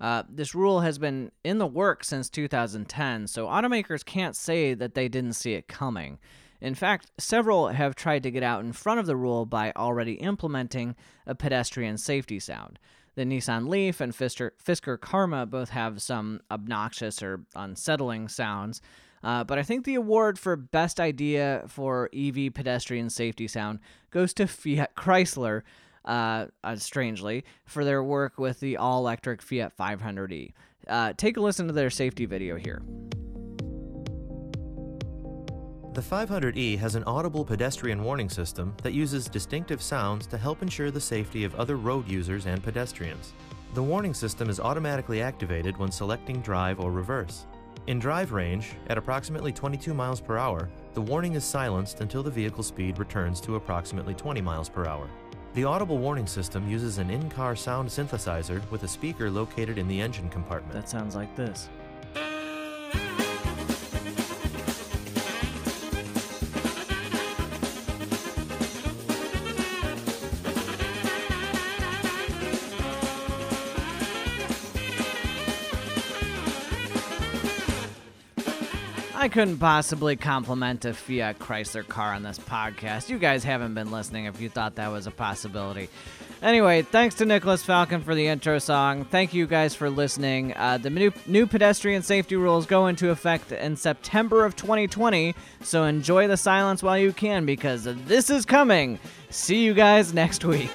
Uh, 0.00 0.22
this 0.28 0.54
rule 0.54 0.80
has 0.80 0.96
been 0.96 1.32
in 1.42 1.58
the 1.58 1.66
works 1.66 2.06
since 2.06 2.30
2010, 2.30 3.26
so 3.26 3.46
automakers 3.46 4.04
can't 4.04 4.36
say 4.36 4.74
that 4.74 4.94
they 4.94 5.08
didn't 5.08 5.32
see 5.32 5.54
it 5.54 5.66
coming. 5.66 6.20
In 6.60 6.74
fact, 6.74 7.10
several 7.18 7.68
have 7.68 7.94
tried 7.94 8.22
to 8.22 8.30
get 8.30 8.42
out 8.42 8.64
in 8.64 8.72
front 8.72 9.00
of 9.00 9.06
the 9.06 9.16
rule 9.16 9.46
by 9.46 9.72
already 9.76 10.14
implementing 10.14 10.96
a 11.26 11.34
pedestrian 11.34 11.98
safety 11.98 12.38
sound. 12.38 12.78
The 13.14 13.24
Nissan 13.24 13.68
Leaf 13.68 14.00
and 14.00 14.12
Fisker, 14.12 14.50
Fisker 14.62 15.00
Karma 15.00 15.46
both 15.46 15.70
have 15.70 16.02
some 16.02 16.40
obnoxious 16.50 17.22
or 17.22 17.40
unsettling 17.54 18.28
sounds, 18.28 18.82
uh, 19.24 19.42
but 19.42 19.58
I 19.58 19.62
think 19.62 19.84
the 19.84 19.94
award 19.94 20.38
for 20.38 20.54
best 20.54 21.00
idea 21.00 21.64
for 21.66 22.10
EV 22.14 22.52
pedestrian 22.54 23.08
safety 23.10 23.48
sound 23.48 23.80
goes 24.10 24.34
to 24.34 24.46
Fiat 24.46 24.94
Chrysler, 24.94 25.62
uh, 26.04 26.46
uh, 26.62 26.76
strangely, 26.76 27.44
for 27.64 27.84
their 27.84 28.04
work 28.04 28.38
with 28.38 28.60
the 28.60 28.76
all 28.76 28.98
electric 28.98 29.40
Fiat 29.40 29.76
500e. 29.76 30.52
Uh, 30.86 31.12
take 31.16 31.36
a 31.36 31.40
listen 31.40 31.66
to 31.66 31.72
their 31.72 31.90
safety 31.90 32.26
video 32.26 32.56
here. 32.56 32.82
The 35.96 36.02
500E 36.02 36.78
has 36.78 36.94
an 36.94 37.04
audible 37.04 37.42
pedestrian 37.42 38.04
warning 38.04 38.28
system 38.28 38.74
that 38.82 38.92
uses 38.92 39.30
distinctive 39.30 39.80
sounds 39.80 40.26
to 40.26 40.36
help 40.36 40.60
ensure 40.60 40.90
the 40.90 41.00
safety 41.00 41.42
of 41.42 41.54
other 41.54 41.76
road 41.76 42.06
users 42.06 42.44
and 42.44 42.62
pedestrians. 42.62 43.32
The 43.72 43.82
warning 43.82 44.12
system 44.12 44.50
is 44.50 44.60
automatically 44.60 45.22
activated 45.22 45.74
when 45.78 45.90
selecting 45.90 46.42
drive 46.42 46.80
or 46.80 46.90
reverse. 46.90 47.46
In 47.86 47.98
drive 47.98 48.32
range, 48.32 48.72
at 48.88 48.98
approximately 48.98 49.52
22 49.52 49.94
miles 49.94 50.20
per 50.20 50.36
hour, 50.36 50.68
the 50.92 51.00
warning 51.00 51.32
is 51.32 51.44
silenced 51.44 52.02
until 52.02 52.22
the 52.22 52.30
vehicle 52.30 52.62
speed 52.62 52.98
returns 52.98 53.40
to 53.40 53.56
approximately 53.56 54.12
20 54.12 54.42
miles 54.42 54.68
per 54.68 54.84
hour. 54.84 55.08
The 55.54 55.64
audible 55.64 55.96
warning 55.96 56.26
system 56.26 56.68
uses 56.68 56.98
an 56.98 57.08
in 57.08 57.30
car 57.30 57.56
sound 57.56 57.88
synthesizer 57.88 58.60
with 58.70 58.82
a 58.82 58.88
speaker 58.88 59.30
located 59.30 59.78
in 59.78 59.88
the 59.88 60.02
engine 60.02 60.28
compartment. 60.28 60.74
That 60.74 60.90
sounds 60.90 61.16
like 61.16 61.34
this. 61.36 61.70
I 79.26 79.28
couldn't 79.28 79.58
possibly 79.58 80.14
compliment 80.14 80.84
a 80.84 80.94
Fiat 80.94 81.40
Chrysler 81.40 81.84
car 81.84 82.14
on 82.14 82.22
this 82.22 82.38
podcast. 82.38 83.08
You 83.08 83.18
guys 83.18 83.42
haven't 83.42 83.74
been 83.74 83.90
listening 83.90 84.26
if 84.26 84.40
you 84.40 84.48
thought 84.48 84.76
that 84.76 84.92
was 84.92 85.08
a 85.08 85.10
possibility. 85.10 85.88
Anyway, 86.42 86.82
thanks 86.82 87.16
to 87.16 87.24
Nicholas 87.24 87.64
Falcon 87.64 88.02
for 88.02 88.14
the 88.14 88.28
intro 88.28 88.60
song. 88.60 89.04
Thank 89.04 89.34
you 89.34 89.48
guys 89.48 89.74
for 89.74 89.90
listening. 89.90 90.54
Uh, 90.54 90.78
the 90.78 90.90
new, 90.90 91.12
new 91.26 91.44
pedestrian 91.44 92.02
safety 92.02 92.36
rules 92.36 92.66
go 92.66 92.86
into 92.86 93.10
effect 93.10 93.50
in 93.50 93.74
September 93.74 94.44
of 94.44 94.54
2020, 94.54 95.34
so 95.60 95.82
enjoy 95.82 96.28
the 96.28 96.36
silence 96.36 96.80
while 96.80 96.96
you 96.96 97.12
can 97.12 97.44
because 97.44 97.82
this 97.82 98.30
is 98.30 98.44
coming. 98.46 98.96
See 99.30 99.64
you 99.64 99.74
guys 99.74 100.14
next 100.14 100.44
week. 100.44 100.70